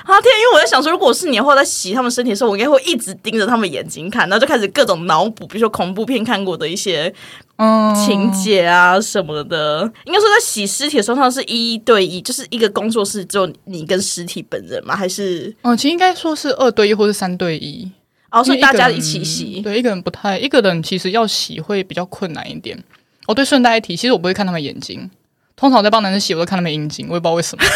[0.09, 0.33] 啊天！
[0.39, 7.13] 因为我在想说，如果是你的话，在洗他们身体的时候，我应该会一直盯着他们眼睛看，然后就开始各种脑补，比如说恐怖片看过的一些
[7.57, 9.81] 嗯情节啊什么的。
[10.05, 14.95] 应该说，在洗尸体的时候，他是一对一，就是一个工作室只有你跟尸体本人吗？
[14.95, 17.89] 还是嗯，其实应该说是二对一或是三对一，
[18.31, 19.61] 哦，所以大家一起洗。
[19.61, 22.83] 对，一个人不太，一个人其实要洗会比较困难一点。
[23.27, 25.09] 哦，对，顺带一提，其实我不会看他们眼睛，
[25.55, 27.63] 通常我在帮男生洗，我都看他们阴茎，我也不知道为什么。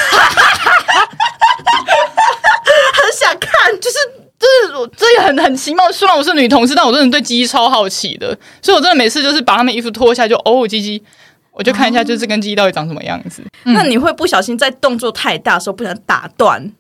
[3.34, 3.98] 想看，就是
[4.40, 5.92] 就是这也很很奇妙。
[5.92, 11.02] 虽然我是女同事，但我真的对鸡鸡超好奇的，所以我真的每次就是把他们衣服脱下就哦鸡鸡，
[11.52, 13.44] 我就看一下，就是这根鸡鸡到底长什么样子。
[13.64, 16.72] 那你会不小心在动作太大的时候不想打断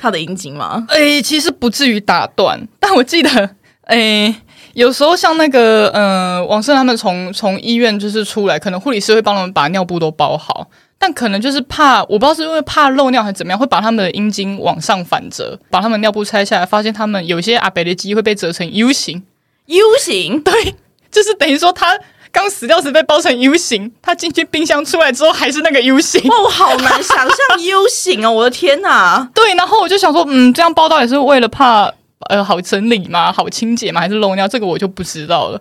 [0.00, 0.86] 他的阴茎吗？
[0.88, 3.50] 诶，其实不至于打断，但我记得
[3.86, 4.34] 诶。
[4.74, 10.68] 有时候像那个呃，王胜他们从从医院就是出来，可能护理师会帮他们把尿布都包好，
[10.98, 19.22] 但可能就是怕，我不知道是因为怕漏尿还是怎么样，会把他们的阴茎往上反折，把他们尿布拆下来，发现他们有些阿北的鸡会被折成 U 型
[19.66, 20.74] ，U 型， 对，
[21.10, 21.96] 就是等于说他
[22.32, 26.20] 刚死掉时被包成 U 型，他进去冰箱出来之后还是那个 U 型。
[26.28, 28.32] 哇，我好难想象 U 型哦！
[28.32, 31.90] 我的天哪， 对，然后我就想说，嗯，这样包到底是为了怕
[32.28, 33.32] 呃好整理吗？
[33.32, 34.00] 好清洁吗？
[34.00, 34.48] 还是漏尿？
[34.48, 35.60] 这个我就不知道了。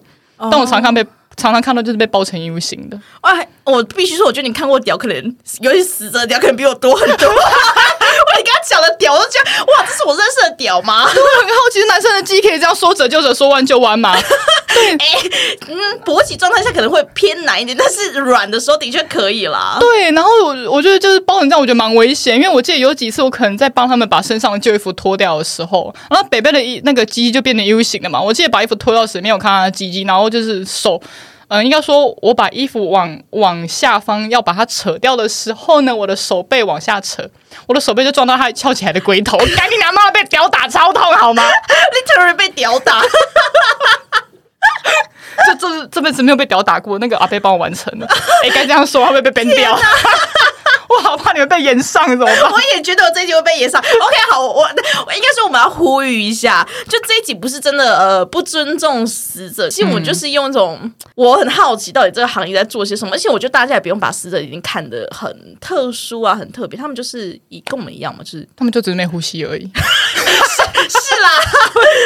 [0.51, 1.03] 但我常常被
[1.37, 2.99] 常常看到就是被包成 U 型的。
[3.21, 7.29] 哎，我必须说，我觉得你看过屌，可能尤其死者的屌，可能比我多很多。
[7.29, 11.03] 我你刚刚讲的屌，我都觉得哇，这是我认识的屌吗？
[11.03, 14.17] 我很好奇，男生的鸡可以这样说折就折，说弯就弯吗？
[14.67, 19.77] 嗯，勃起状态下可能会偏难一点，但是软的时候的确可以啦。
[19.79, 28.21] 对，然后我我觉得就是包成这样，我觉得蛮危险，因为我记得有几次我可能在帮他们把身上的旧衣服脱掉的时候，然后北北的一那个鸡就变成 U 型了嘛。
[28.21, 31.01] 我记得把衣服脱掉时没有看他的鸡鸡，然后就是手。
[31.49, 37.23] 嗯，应该说，我把衣服往往下方要把它扯掉的时候呢，我的手背往下扯，
[37.67, 41.41] 我的手背就撞到他翘起来的龟头，赶紧拿妈被屌打超痛，好吗？
[42.19, 43.01] literally 被屌打，
[45.45, 48.07] 这这这辈子没有被屌打过，那个阿贝帮我完成了。
[48.43, 49.77] 哎，该这样说会不会被 ban 掉？
[50.89, 52.49] 我好怕你们被延上，怎么办？
[52.49, 53.79] 我也觉得我这一集会被延上。
[53.79, 69.69] OK，好，我我应该说我们要呼吁一下，就这一集不是真的呃不尊重死者，其实我就是用一种、我很好奇到底这个行业在做些什么，而且我觉得大家也不用把死者已经看得很特殊啊，很特别，他们就是以跟我们一样嘛，就是他们就只是没呼吸而已。
[71.17, 71.29] 是啦，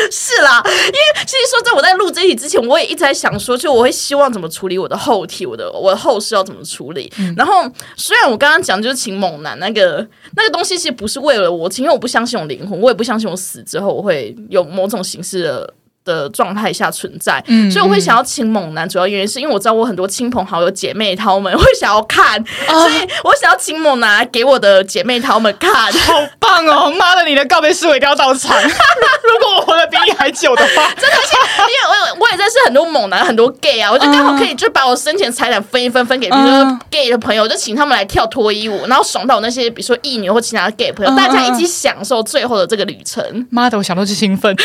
[0.11, 7.11] 是啦，因为其实说在我在录这一集之前，我也一直在想说，就我会希望怎么处理我的后体，我的我的后事要怎么处理。
[7.35, 15.73] 然后虽然我刚刚讲就是请猛男那个那个东西，其实不是为了我请，因为我不相信我灵魂，我也不相信我死之后我会有某种形式的。
[16.03, 25.71] 的状态下存在，所以我会想要请猛男，主要原因是因为我知道我很多亲朋好友、姐妹他们 会想要看，所以我想要请猛男给我的姐妹他们看。
[26.01, 26.91] 好棒哦！
[26.97, 28.55] 妈的，你的告别式我一定要到场。
[28.61, 43.47] 如果我活得比你还久的话，真的，是因为我我也认识很多猛男，很多 gay 啊，我就刚好可以就把我生前财产分一分，分给比如说嗯 gay 的朋友，就请他们来跳脱衣舞，然后爽到我那些比如说异女或其他的 gay 朋友，嗯大家一起享受最后的这个旅程。
[43.49, 44.55] 妈的，我想到就兴奋。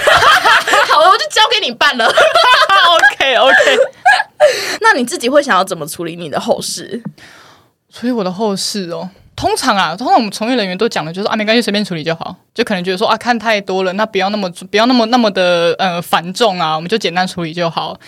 [1.09, 2.07] 我就交给你办了。
[2.07, 3.55] OK OK，
[4.81, 7.03] 那你自己会想要怎么处理你的后事？
[7.93, 9.09] 处理我的后事哦。
[9.35, 12.35] 通常啊，通常我们从业人员都讲的就是啊，没关系，随便处理就好。
[12.55, 17.99] 就可能觉得说啊，看太多了，那不要那么不要那么那么的呃繁重啊，我们就简单处理就好。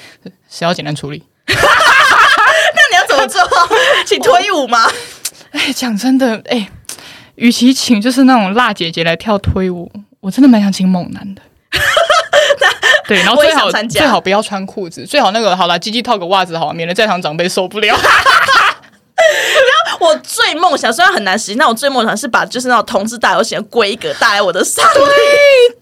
[0.49, 1.23] 谁要简单处理？
[1.47, 1.55] 那
[2.91, 3.43] 你要怎么做？
[4.07, 4.91] 请脱衣舞吗？
[5.51, 6.71] 哎，讲真的，哎，
[7.35, 11.43] 与其请就是那种辣姐姐来跳推舞，我真的蛮想请猛男的。
[13.09, 17.97] 对，然后最好最好不要穿裤子，最好那个好了，鸡鸡套个袜子好，免得在场长辈受不了。
[19.19, 24.95] 然后我最梦想虽然很难实现，但我最梦想是把就是那种同志大游行的规格带来我的上面。
[24.95, 25.15] 对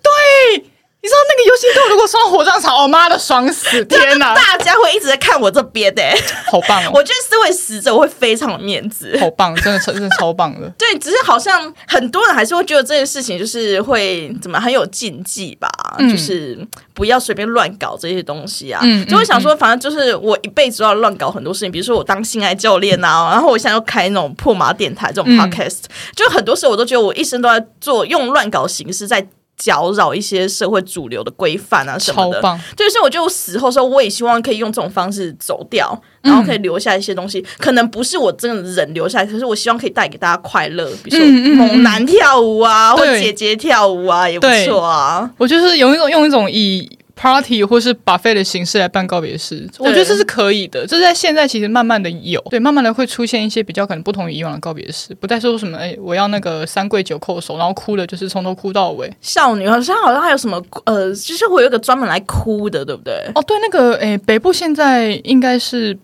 [0.03, 0.71] 对，
[1.07, 3.85] 你知道那个游行队如果上火葬场，我妈的爽死！
[3.85, 6.03] 天哪，大家会一直在看我这边的、
[6.51, 6.91] 好棒哦！
[6.95, 9.17] 我觉得身为死者，我会非常有面子。
[9.21, 10.69] 好棒，真的真的 超棒的。
[10.77, 16.59] 对，只是好像很多人还是会觉得这件事情就是会怎么很有禁忌吧，嗯就是
[16.93, 18.81] 不要随便乱搞这些东西啊。
[18.83, 25.83] 嗯就会想说，反正就是我一辈子都要乱搞很多事情，比如说我当性爱教练啊，然后我现在又开那种破马电台这种嗯 podcast，、
[26.17, 29.25] 就很多时候我都觉得我一生都在做用乱搞形式在。
[29.57, 32.41] 搅扰一些社会主流的规范啊什么的，
[32.77, 44.67] 对，所以我觉得我死后的时候，我也希望可以用这种方式走掉，然后可以留下一些东西，可能不是我真的人留下来，可是我希望可以带给大家快乐，比如说猛男跳舞啊，或姐姐跳舞啊，也不对。
[44.67, 45.31] 错啊。
[45.39, 50.87] 我就是有一种用一种以 party 或是 buffet 的形式来办告别式，我觉得这是可以的。
[50.87, 59.11] 这在现在其实慢慢的有，对，慢慢的会出现一些比较可能不同于以往的告别式，不再说什么哎，我要那个三跪九叩首，然后哭的就是从头哭到尾。
[59.21, 63.15] 少女好像好像还有什么呃，就是会有一个专门来哭的，对不对？
[63.35, 65.99] 哦，对，那个诶，北部现在应该是。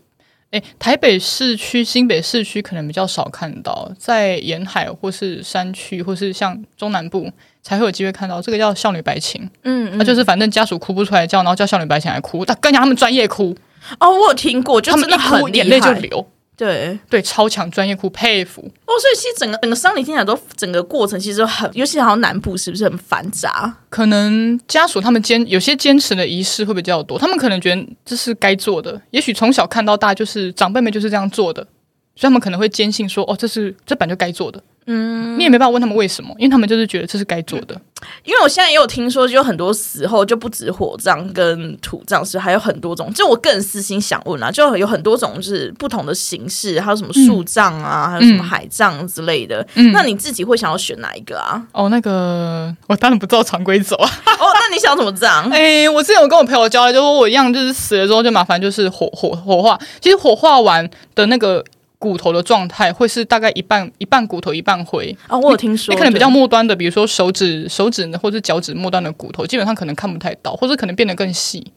[0.53, 7.31] 诶，台北市区、新北市区可能比较少看到，在沿海或是山区，或是像中南部
[7.63, 8.41] 才会有机会看到。
[8.41, 13.57] 这个叫少女白情，嗯，那、就是反正家属哭不出来叫，然后叫少女白情来哭，但跟你讲他们专业哭，
[13.99, 18.61] 哦，我有听过，就真的很厉哭眼泪就流，对对，超强专业库，佩服。
[18.63, 23.75] 哦，所以其实整个整个丧礼听起来都整个过程其实很，尤其好像南部是不是很繁杂？
[23.89, 31.67] 可能家属他们坚有些坚持的仪式会比较多，他们可能觉得这是该做的，也许从小看到大就是长辈们就是这样做的，
[32.15, 34.63] 所以他们可能会坚信说，哦，这是这本就该做的。
[34.87, 37.81] 嗯，你也没办法问他们为什么，因为他们就是觉得这是该做的。
[38.25, 43.13] 因为我现在也有听说，就有很多时候就不止火葬跟土葬，是还有很多种。
[43.15, 49.65] 就我个人私心想问啊，就有很多种就是不同的形式，还有什么树葬啊，还有什么海葬之类的。
[49.75, 51.65] 嗯那你自己会想要选哪一个啊？
[51.71, 54.11] 哦，那个我当然不照常规走啊。
[54.41, 55.49] 哦，那你想怎么葬？
[55.51, 59.79] 哎，我之前有跟我朋友交流，就说我一样，就是死了之后就麻烦就是火火火化。
[60.01, 61.65] 其实火化完的那个。
[62.03, 65.95] 骨头的状态会是大概一半一半骨头一半灰啊，我有听说。
[65.95, 71.73] 你可能比较末端的，比如说手指手指或者脚趾末端的骨头，基本上可能看不太到，或者可能变得更细。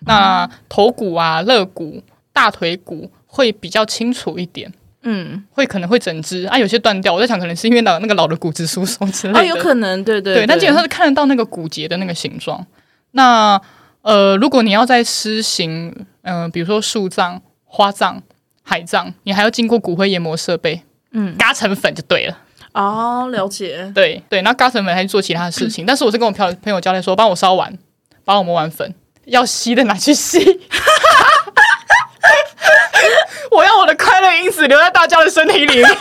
[0.00, 4.70] 那头骨啊、肋骨、大腿骨会比较清楚一点，
[5.02, 7.14] 嗯，会可能会整只啊，有些断掉。
[7.14, 10.46] 我在想，可能是因为老那个老的骨质疏松之类的，有可能，对对对。
[10.46, 12.66] 但基本上是看得到那个骨节的那个形状。
[13.12, 13.58] 那
[14.02, 18.22] 呃，如果你要在施行，嗯，比如说树葬、花葬。
[18.70, 20.80] 海葬，你还要经过骨灰研磨设备，
[21.10, 22.38] 嗯，嘎成粉就对了。
[22.72, 23.90] 哦，了解。
[23.92, 27.76] 对对，那嘎成粉还去做其他的事情，但是我是跟我朋朋友交代说，帮我烧完，
[28.24, 30.38] 帮我磨完粉，要吸的拿去吸。
[33.50, 35.84] 我要我的快乐因子留在大家的身体里。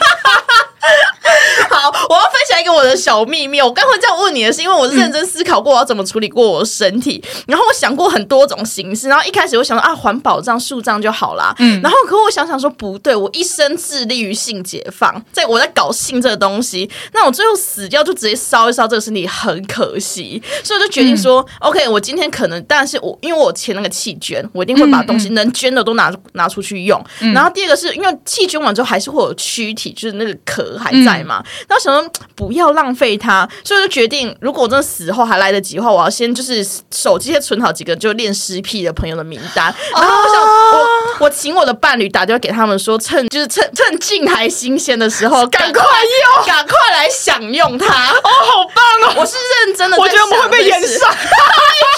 [1.70, 3.62] 好，我要分享一个我的小秘密。
[3.62, 9.08] 我刚会这样问你的是，因为我认真思考过我要怎么处理过我的身体，然后我想过很多种形式。
[9.08, 11.54] 然后一开始我想说啊，环保葬、树葬就好啦。
[11.60, 20.42] 嗯，然后可我想想说不对，我一生致力于性解放，在我在搞性这个东西，那我最后死掉就直接烧一烧这个身体，很可惜。
[20.64, 27.02] 所以我就决定说，OK，我今天可能，但是我因为我签那个弃捐，我一定会把东西能捐的都拿拿出去用。
[27.34, 31.44] 然后第二个是因为细菌完之后还是会有躯体，就是那个壳还在嘛。
[31.68, 39.74] 然后想说不要浪费它，所以就决定，如果我真的死后还来得及的话，我要先就是手机先存好几个就练尸癖的朋友的名单。
[39.94, 47.86] 然后我想，我我请我的伴侣打电话给他们说，趁就是趁趁劲还新鲜的时候，赶快用，赶快来享用它。
[47.86, 49.14] 哦，好棒哦！
[49.18, 49.36] 我是
[49.66, 51.18] 认真的，我觉得我们会被延上， 你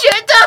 [0.01, 0.33] 觉得？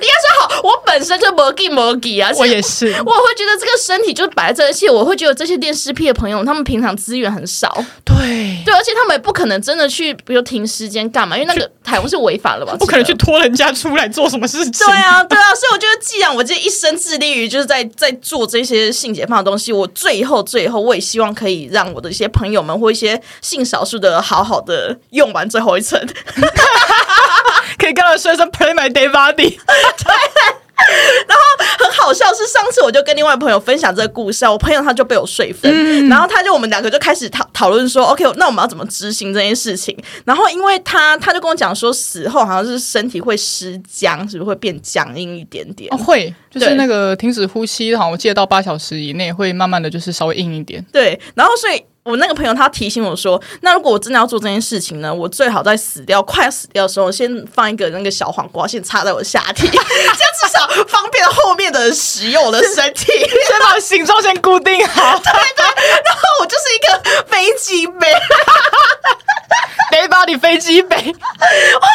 [0.00, 0.57] 应该说好，我
[0.98, 7.72] 本身就魔给魔给啊，我也是，我会觉得这个身体就是摆在这，而且我会觉得这些练尸癖的朋友，他们平常资源很少，
[8.04, 12.74] 对对，而且他们也不可能真的去，比如停时间干嘛，因为那个台湾是违法了吧？
[12.76, 14.84] 不可能去拖人家出来做什么事情。
[14.84, 25.96] 对啊，对啊，所以我觉得，既然我这一生致力于就是在在做这些性解放的东西，我最后最后我也希望可以让我的一些朋友们或一些性少数的好好的用完最后一层。
[27.78, 29.56] 可以跟他说一声 “Play my day body”。
[30.86, 30.96] 对，
[31.28, 35.68] 然后很好笑是上次我就跟另外朋友分享这个故事，我朋友他就被我说服，
[36.08, 45.90] 然后他就我们两个就开始讨讨论说：“OK，那我们要怎么执行这件事情？”然后因为他他就跟我讲说，死后好像是身体会失僵，是不是会变僵硬一点点？
[45.98, 50.84] 会，就是那个停止呼吸，好像我记得到八小时以内会慢慢的就是稍微硬一点。
[50.92, 51.82] 对，然后所以。
[52.08, 59.84] 我那个朋友他提醒我说：“那如果我真的要做这件事情呢，我最好在死掉快要死掉的时候，先放一个那个小黄瓜，先插在我的下体， 这样
[60.40, 63.06] 至少方便后面的人使用我的身体，
[63.46, 65.18] 先把形状先固定好。
[65.20, 65.64] 对对，
[66.06, 68.06] 然后我就是一个飞机杯。”
[70.08, 71.88] Body 飞机杯， 哇！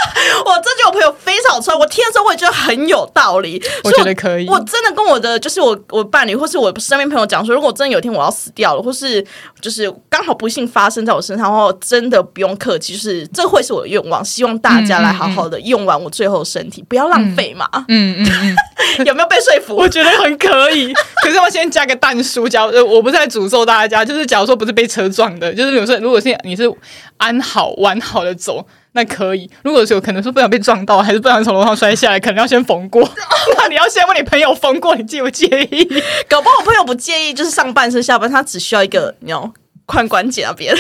[0.46, 3.62] 我这句我朋友非常穿，我听的时候我也觉得很有道理。
[3.84, 9.26] 我觉得可以，我真的跟我的就是我我伴侣或是我身边朋友讲说，如果真的有一天我要死掉了，或是
[9.60, 17.68] 就是刚好不幸发生在我身上的话，真的不用客气，就是这会是我的愿望，希望大家来好好的用完我最后身体，不要浪费嘛。
[17.88, 18.28] 嗯嗯
[19.00, 19.76] 嗯，有没有被说服？
[19.76, 20.94] 我觉得很可以。
[21.24, 26.72] 可是我先加个蛋叔，假如我不是在诅咒大家，就是假如说不是被车撞的，就是比如说，如果是你是
[27.18, 29.48] 安好完好的走，那可以。
[29.62, 33.08] 如果是有可能是不想被撞到，还是不想从楼上摔下来，可能要先缝过。
[33.58, 35.84] 那你要先问你朋友缝过，你介不介意？
[36.30, 39.54] 搞不好我朋友不介意，就是上半身、下半身，他只需要一个，你要。
[39.86, 40.80] 髋关节那边，OK，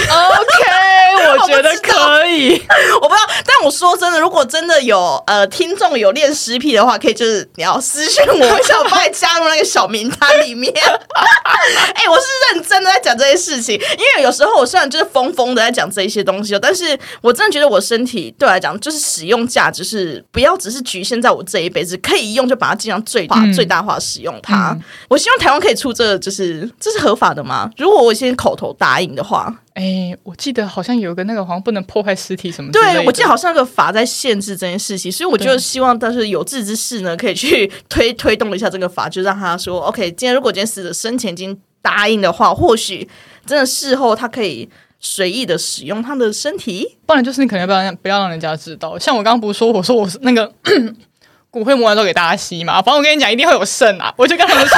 [1.15, 2.61] 我觉得可以。
[3.01, 10.73] 我不知道，但我说真的，如果真的有呃听众有练尸癖的话，可以就是你要私信我，我想把你加入那个小名单里面。
[10.73, 24.77] 哎，我是认真的在讲这些事情，因为有时候我虽然就是疯疯的在讲这一些东西，但是我真的觉得我身体对我来讲就是使用价值是不要只是局限在我这一辈子可以用就把它尽量最大最大化使用它。
[25.07, 27.69] 我希望台湾可以出这，就是这是合法的吗？
[27.77, 28.73] 如果我先口头。
[28.79, 32.79] 答应的话，哎，我记得好像有个那个好像不能破坏尸体什么的。
[32.79, 43.09] 对，我记得好像有个法在限制这件事情，所以我就希望，但是有志之士呢，可以去推推动一下这个法，就让他说，OK，今天如果今天死者生前已经答应的话，或许
[43.47, 44.69] 真的事后他可以
[44.99, 48.99] 随意的使用他的身体，不然就是你可能不要不要让人家知道。
[48.99, 50.53] 像我刚刚不是说，我说我是那个
[51.49, 54.77] 骨灰磨完之后给大家吸嘛，反正我跟你讲，一定会有肾啊，我就跟他们说。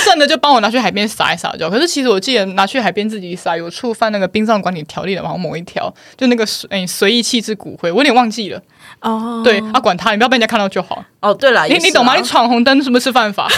[0.00, 1.70] 剩的就帮我拿去海边撒一撒就好。
[1.70, 8.60] 可是其实我记得拿去海边自己撒，有触犯那个殡葬管理条例的，好像某一条，就那个随诶随意弃置骨灰，我有点忘记了。
[9.00, 11.04] 哦，对，啊，管他，你不要被人家看到就好。
[11.20, 12.14] 哦，对了，你也是你懂吗？
[12.14, 13.46] 啊你闯红灯是不是犯法？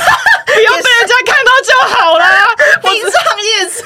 [0.46, 2.46] 不要被人家看到就好啦。
[2.82, 3.12] 殡葬
[3.42, 3.80] 业者，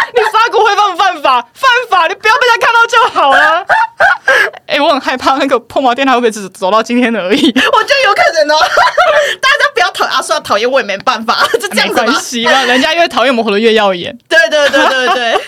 [0.14, 1.40] 你撒骨灰犯不犯法？
[1.54, 3.66] 犯法，你不要被他看到就好了。
[4.66, 7.46] 哎、我很害怕那个破毛电台会不会只走到今天而已？
[7.46, 7.52] 我
[7.84, 8.60] 觉得有可能哦。
[9.40, 12.04] 大家不要讨啊，说要讨厌我也没办法，就这样子吗？
[12.04, 14.16] 关系嘛，人家因为讨厌我们活得越耀眼。
[14.28, 15.40] 对对对对对。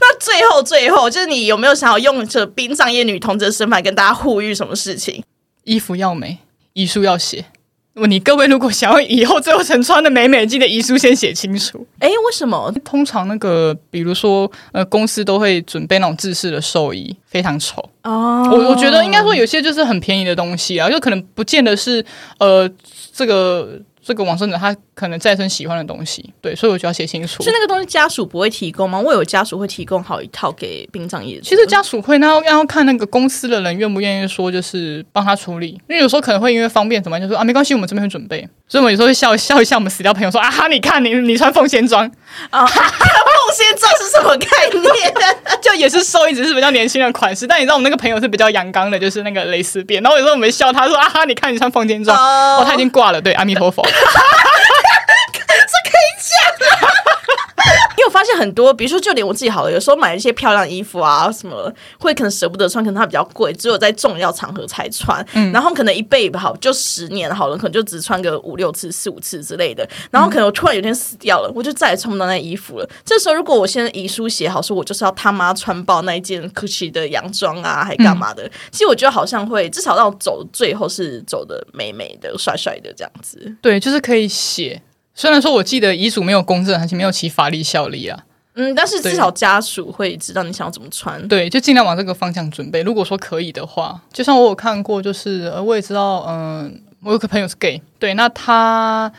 [0.00, 5.22] 那最后最后，就是你有没有想要用这殡葬业女同志的身份跟大家呼吁什么事情？
[5.64, 6.38] 衣服要美，
[6.74, 7.44] 遗书要写。
[8.04, 11.86] 你各位如果想要以后最后成穿的美美，记得遗书先写清楚。
[11.98, 12.70] 哎，为什么？
[12.84, 17.82] 通常那个，比如说，呃，公司都会准备那种制式的寿衣，非常丑。
[18.02, 22.04] 哦我我觉得应该说有些就是很便宜的东西啊，就可能不见得是
[22.38, 22.70] 呃
[23.12, 27.50] 这个这个往生者他可能再生喜欢的东西，对，所以我就要写清楚是。
[27.50, 29.00] 那个东西家属不会提供吗？
[29.00, 31.42] 我有家属会提供好一套给殡葬业者。
[31.42, 35.70] 其实家属会，那要要看那个公司的人愿不愿意说，就是帮他处理。
[35.88, 38.48] 因为有时候可能会因为方便怎么样，就说啊没关系，我们这边会准备。
[38.68, 42.04] 所以我们有时候会笑笑一下我们死掉朋友说啊哈，你看你你穿凤仙装，
[42.50, 42.76] 啊， 凤
[43.54, 45.14] 仙装是什么概念？
[45.76, 47.46] 就也是瘦，一直是比较年轻的款式。
[47.46, 50.02] 但你知道我们那个朋友是比较阳刚的，就是那个蕾丝边。
[50.02, 53.86] 然后有时候我们笑他说啊哈，你看你穿凤仙装，哦哦他已经挂了，对，阿弥陀佛。
[57.95, 65.24] 因为我发现很多，比如说就连我自己好了，有时候买一些漂亮衣服啊，什么会可能舍不得穿，可能它比较贵，只有在重要场合才穿。
[65.34, 69.88] 嗯然后可能一辈子好就十年好了，可能就只穿个五六次、四五次之类的。
[70.10, 72.88] 然后可能我突然有一天死掉了，我就再也穿不到那衣服了。
[73.04, 78.48] 这时候如果我现在遗书写好，说我就是要他妈穿爆那一件 Gucci 的洋装啊，还干嘛的？
[78.70, 83.56] 其实我觉得好像会至少让我走最后是走的美美的、帅帅的这样子。
[83.60, 84.80] 对，就是可以写。
[85.16, 88.24] 虽然说我记得遗嘱没有公证，而且没有其法律效力啊。
[88.54, 91.26] 嗯，但是至少家属会知道你想要怎么穿。
[91.26, 92.82] 对，就尽量往这个方向准备。
[92.82, 99.10] 如果说可以的话，就像我有看过，就是呃，我也知道，嗯、我有个朋友是 gay，对，那他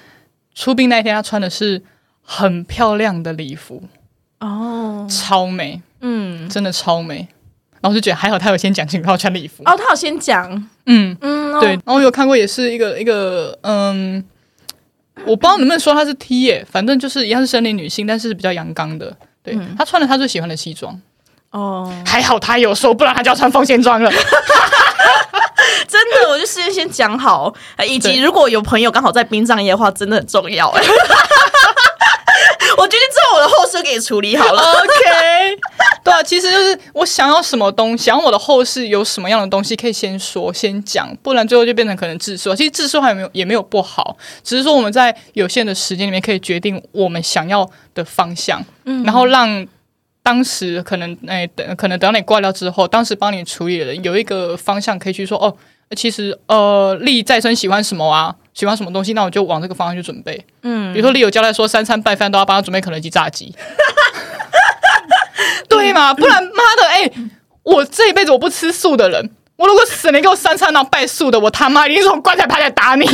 [0.55, 1.81] 出殡那一天，他穿的是
[2.23, 3.83] 很漂亮的礼服，
[4.39, 7.27] 哦，超美，嗯，真的超美。
[7.79, 9.61] 然后就觉得还好，他有先讲清楚他要穿礼服。
[9.65, 10.51] 哦，他有先讲，
[10.87, 11.69] 嗯，嗯，哦对。
[11.69, 14.23] 然后我有看过，也是一个一个，嗯，
[15.25, 19.15] 我不知道能不能说她是 T 耶，反正就是一样是森林女性，但是比较阳刚的。
[19.43, 20.99] 对，她穿了她最喜欢的西装，
[21.51, 24.11] 哦，还好她有说，不然她就要穿风仙装了。
[25.87, 30.69] 真的，我就事先先讲好，呃以及如果有朋友刚好在殡葬业的话，真的很重要。
[30.69, 30.81] 哎，
[32.77, 34.61] 我决定之后我的后事给你处理好了。
[34.61, 35.57] OK，
[36.07, 42.55] 对啊，其实就是我想要什么东西，想要我的后事有什么样的东西，可以先说先讲，不然最后就变成可能自说。
[42.55, 48.63] 其实自说还没有也没有不好，只是说我们在有限的时间里面可以决定我们想要的方向，
[49.03, 49.67] 然后让。
[50.23, 55.55] 当时可能哎，等可能等到你挂掉之后，当时帮你处理的人有一个方向可以去说哦，
[55.95, 60.45] 其实呃，力再生喜欢什么啊，喜欢什么东西，那我就往这个方向去准备。
[60.63, 63.55] 嗯，比如说力有交代说三餐拜饭都要帮他准备肯德基炸鸡，
[65.69, 66.13] 对嘛？
[66.13, 67.11] 不然妈的，哎、
[67.63, 73.07] 我这一辈子我不吃素的人，我如果死了你给我三餐然后拜素的，我他妈一定从棺材爬起来打你。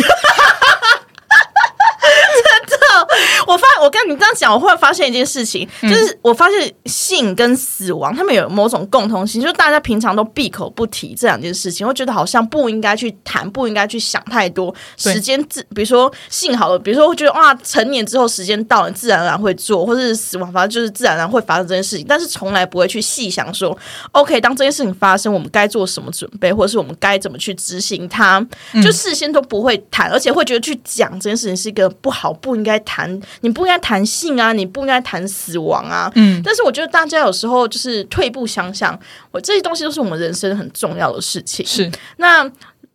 [3.46, 5.90] 我发，我跟你这样讲，我忽然发现一件事情，嗯。
[5.90, 14.74] 就是我发现性跟死亡，他们有某种共同性，就是大家平常都闭口不提这两件事情，我觉得好像不应该去谈，不应该去想太多。
[14.98, 23.78] 时间自，比如说性好了，比如说我觉得哇，成年之后时间到了，自然而然会做，或者是死亡，反正就是自然而然会发生这件事情，但是从来不会去细想说
[24.12, 28.46] ，OK，当这件事情发生，我们该做什么准备，或者是我们该怎么去执行它，
[28.82, 36.12] 就事先都不会谈，而且会觉得去讲这件事情是一个不好，不应该谈，你不应该谈性啊，你不应该谈死亡啊。
[36.16, 39.00] 嗯，但是我觉得大家有时候就是退步想想，
[39.32, 41.66] 我这些东西都是我们人生很重要的事情。
[41.66, 42.44] 是那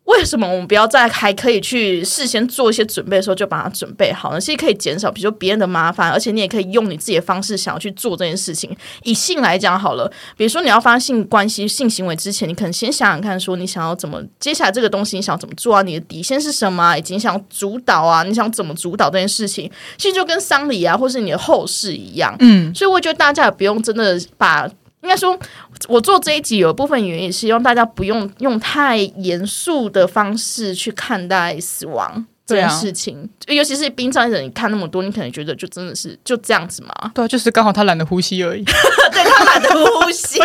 [0.09, 4.41] 为什么我们不要在还可以去事先做一些准备的时候就把它准备好呢？
[4.41, 8.75] 其实可以减少，比如说别人的麻烦，而且你也可以用你自己的方式想要去做这件事情。
[9.03, 15.83] 以性来讲好了，比如说你要发生性关系、性行为之前，你可能先想想看，说你想要怎么接下来这个东西，你想要怎么做啊？
[15.83, 16.97] 你的底线是什么、啊？
[16.97, 18.23] 以及你想要主导啊？
[18.23, 19.71] 你想怎么主导这件事情？
[19.99, 22.35] 其实就跟丧礼啊，或是你的后事一样。
[22.41, 24.67] 嗯，所以我觉得大家也不用真的把，
[25.03, 25.39] 应该说，
[25.89, 38.65] 我做这一集有一部分原因也是希望大家不用用太严肃的方式去看待死亡这件事情，尤其是殡葬人，你看那么多，你可能觉得就真的是就这样子嘛，对啊，就是刚好他懒得呼吸而已。
[39.13, 40.41] 对他懒得呼吸。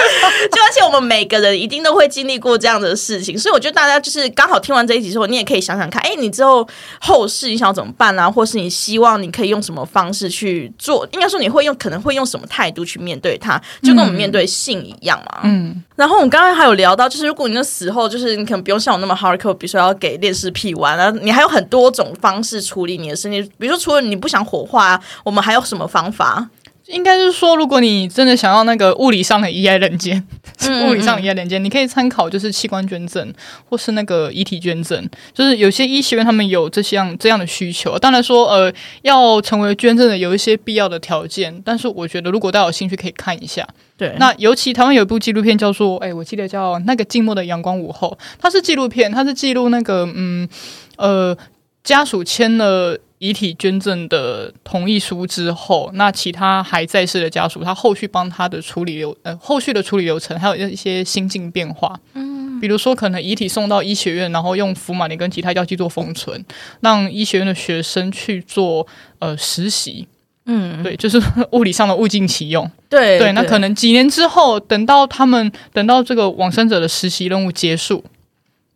[0.50, 6.66] 就而且我们每个人一定都会经历过这样的事情，所以我觉得大家就是刚好听完这一集之后，你也可以想想看，哎，你之后
[7.00, 8.30] 后事你想要怎么办啊？
[8.30, 11.06] 或是你希望你可以用什么方式去做？
[11.12, 15.40] 应该说你会用，可能会用什么态度去面对它，就跟我们面对性一样嘛。
[15.44, 15.82] 嗯。
[15.96, 26.48] 然后我们刚刚还有聊到，就是如果你的死后，就是你可能不用像我那么 hardcore，比如说要给烈士屁完啊，你还有很多种方式处理你的身体，比如说除了你不想火化，我们还有什么方法？
[26.88, 30.26] 应该是说，如果你真的想要那个物理上的遗爱 人间，
[30.88, 33.32] 物理上的遗爱人间，你可以参考就是器官捐赠
[33.68, 37.98] 或是那个遗体捐赠，就是有些医学院他们有这项这样的需求。
[37.98, 38.72] 当然说，呃，
[39.02, 43.68] 要成为捐赠的有一些必要的条件，但是我觉得如果大家有兴趣可以看一下。
[43.98, 50.48] 对，那尤其台湾有一部纪录片叫做，哎，我记得叫那个静默的阳光午后，它是纪录片，它是记录那个嗯
[50.96, 51.36] 呃
[51.84, 52.98] 家属签了。
[53.18, 66.44] 遗体捐赠的同意书之后，那其他还在世的家属，他后续帮他的处理流呃后续的处理流程，还有一些心境变化，嗯，比如说可能遗体送到医学院，然后用福马林跟其他药剂做封存，
[66.80, 68.86] 让医学院的学生去做
[69.18, 70.06] 呃实习，
[70.46, 71.20] 嗯，对，就是
[71.52, 78.04] 物理上的物尽其用，对对，那可能几年之后，等到他们等到这个往生者的实习任务结束。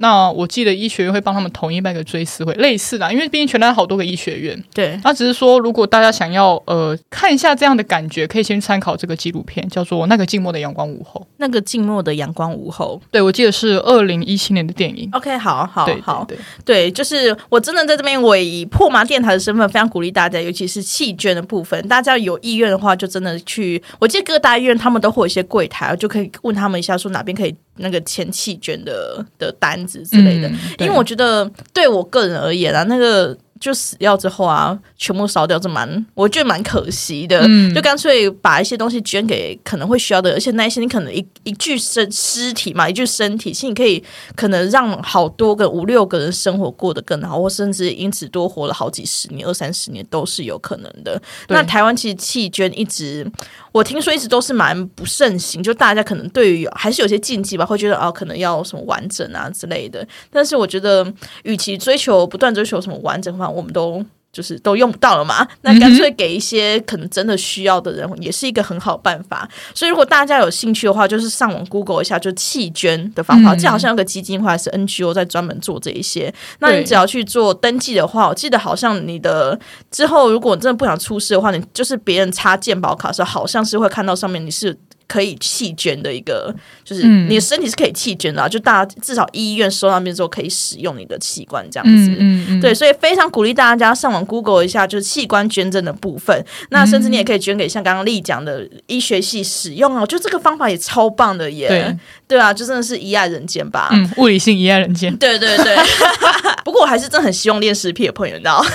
[0.03, 4.61] 那我记得医学院会帮他们统一办个追思会，类似的，因为毕竟全台好多个医学院。
[4.75, 11.21] 对，那只是说，如果大家想要呃看一下这样的感觉，可以先参考这个纪录片，叫做《那个静默的阳光午后》。
[11.37, 15.09] 那个静默的阳光午后，对我记得是二零一七年的电影。
[15.13, 23.81] OK，好好好，对对，就是我真的在这边，我以破麻电台的身份，非常鼓励大家，尤其是弃捐的部分，大家有意愿的话，就真的去。
[24.01, 27.55] 我记得各大医院他们都会有一些柜台，就可以问他们一下，说哪边可以。
[27.77, 30.49] 那个前弃捐的的单子之类的，
[30.79, 33.37] 因为我觉得对我个人而言啊，那个。
[33.63, 37.47] 就死掉之后啊，全部烧掉，这蛮我觉得蛮可惜的。
[37.73, 44.03] 就干脆把一些东西捐给可能会需要的，而且那些你可能一一具身尸体嘛，一具身体，其实你可以
[44.35, 51.23] 可能让好多个五六个人生活过得更好，或甚至因此多活了好几十年、二三十年都是有可能的。
[51.49, 53.25] 那台湾其实弃捐一直，
[53.71, 60.07] 我听说一直都是蛮不盛行，就大家可能对于还是有些禁忌吧，会觉得哦，可能要什么完整啊之类的。
[60.31, 61.07] 但是我觉得，
[61.45, 69.47] 与其追求不断追求什么完整的话，我们都就是都用不到了嘛，那干脆给一些可能真的需要的人，也是一个很好办法。
[69.75, 73.55] 所以如果大家有兴趣的话，就是上网 Google 一下，就弃捐的方法。
[73.55, 76.33] 这好像有个基金或者是 NGO 在专门做这一些。
[76.61, 79.59] 那你只要去做登记的话，我记得好像你的
[79.91, 84.75] 之后如果真的不想出事的话，你就是别人插健保卡的时候，好像是会看到上面你是。
[85.13, 92.17] 可以弃捐的一个，就是你的身体是可以弃捐的，就大家至少医院收到那边之后可以使用你的器官这样子。
[92.19, 96.43] 嗯嗯对，所以非常鼓励大家上网 Google 一下，就是器官捐赠的部分。
[96.71, 101.69] 那甚至你也可以捐给像刚刚丽讲的医学系使用啊，我觉得这个方法也超棒的耶。
[101.69, 101.99] 对
[102.29, 103.91] 对啊，就真的是一爱人间吧。
[103.93, 105.15] 嗯，物理性一爱人间。
[105.19, 105.77] 对对对。
[106.65, 108.65] 不过我还是真的很希望练尸癖的朋友，你知道。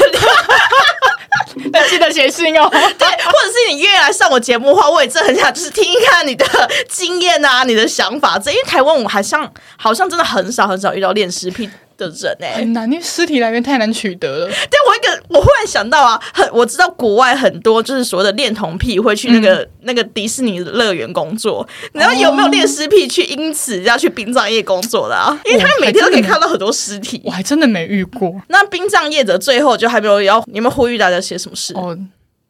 [1.71, 2.69] 但记得写信哦。
[2.71, 6.45] 对，或者是你愿意来上我节目的话，我也真的很想就是听一看你的
[6.89, 8.37] 经验啊，你的想法。
[8.37, 11.69] 这因为台湾我还像好像真的很少很少遇到恋尸癖。
[11.97, 14.47] 的人哎，很难，因为尸体来源太难取得了。
[14.47, 25.37] 但我一个，我忽然想到啊，很我知道国外很多就是所谓的恋童癖会去那个那个迪士尼乐园工作，然后有没有恋尸癖去因此要去殡葬业工作的啊？
[25.45, 28.39] 因为他们每天都可以看到很多尸体，我还真的没遇过。
[28.47, 31.73] 那殡葬业者最后就还没有要你们呼吁大家写什么事？
[31.73, 31.97] 哦，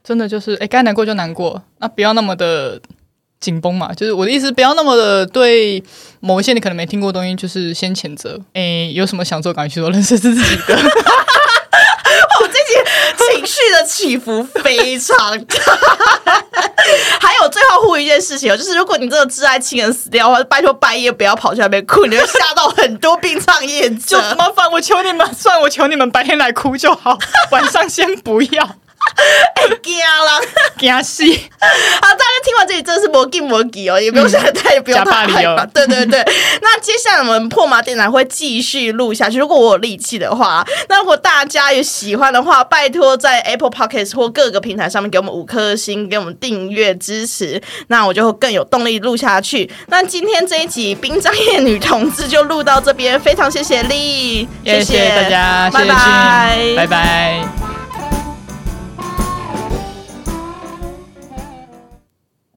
[0.03, 2.79] 真的就是哎，该难过就难过，那不要那么的。
[3.39, 5.83] 紧绷嘛，就是我的意思，不要那么的对
[6.19, 8.39] 某一些你可能没听过的东西，就是先谴责。
[8.53, 10.75] 诶，有什么想做，赶快去做，认识自己的。
[12.39, 15.15] 我自己情绪的起伏非常
[15.45, 15.55] 大。
[17.19, 24.35] 还有最后呼吁一件事情哦，就是如果你真的挚爱亲人死掉的话，拜托半夜不要跑去那边哭，你会吓到很多殡葬业者。
[24.37, 27.17] 麻烦我求你们，算我求你们白天来哭就好，
[27.51, 28.75] 晚上先不要。
[29.81, 30.39] 惊啦，
[30.79, 31.23] 惊死！
[31.59, 35.65] 好，大家听完这里真的是魔镜魔记哦，也不用想太，也不用太害怕。
[35.67, 36.23] 对对对，
[36.61, 39.37] 那接下来我们破麻电台会继续录下去。
[39.37, 49.69] 如果我有力气的话，那如果大家有喜欢的话，拜托在 Apple Podcast 或各个平台上面给我们五颗星，给我们订阅支持，那我就更有动力录下去。
[49.87, 57.66] 那今天这一集冰张夜女同志就录到这边，非常谢谢丽，谢谢大家，拜拜，拜拜。